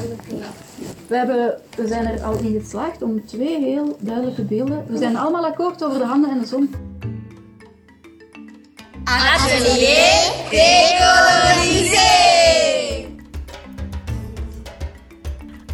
We, 1.07 1.17
hebben, 1.17 1.61
we 1.77 1.87
zijn 1.87 2.07
er 2.07 2.23
al 2.23 2.39
in 2.39 2.61
geslaagd 2.61 3.03
om 3.03 3.27
twee 3.27 3.61
heel 3.61 3.97
duidelijke 4.01 4.43
beelden. 4.43 4.85
We 4.89 4.99
zijn 4.99 5.17
allemaal 5.17 5.45
akkoord 5.45 5.85
over 5.85 5.99
de 5.99 6.05
handen 6.05 6.31
en 6.31 6.39
de 6.39 6.47
zon. 6.47 6.75
Atelier 9.05 10.33
Decolonisé! 10.51 12.46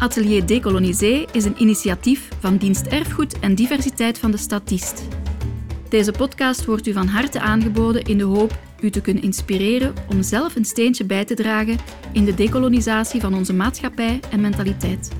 Atelier 0.03 0.45
Decolonisé 0.45 1.25
is 1.31 1.45
een 1.45 1.61
initiatief 1.61 2.29
van 2.39 2.57
Dienst 2.57 2.87
Erfgoed 2.87 3.39
en 3.39 3.55
Diversiteit 3.55 4.17
van 4.17 4.31
de 4.31 4.37
Stad 4.37 4.67
Diest. 4.67 5.07
Deze 5.89 6.11
podcast 6.11 6.65
wordt 6.65 6.87
u 6.87 6.93
van 6.93 7.07
harte 7.07 7.39
aangeboden 7.39 8.03
in 8.03 8.17
de 8.17 8.23
hoop 8.23 8.59
u 8.81 8.89
te 8.89 9.01
kunnen 9.01 9.23
inspireren 9.23 9.93
om 10.09 10.23
zelf 10.23 10.55
een 10.55 10.65
steentje 10.65 11.05
bij 11.05 11.25
te 11.25 11.33
dragen 11.33 11.77
in 12.11 12.25
de 12.25 12.33
decolonisatie 12.33 13.21
van 13.21 13.33
onze 13.33 13.53
maatschappij 13.53 14.19
en 14.31 14.41
mentaliteit. 14.41 15.11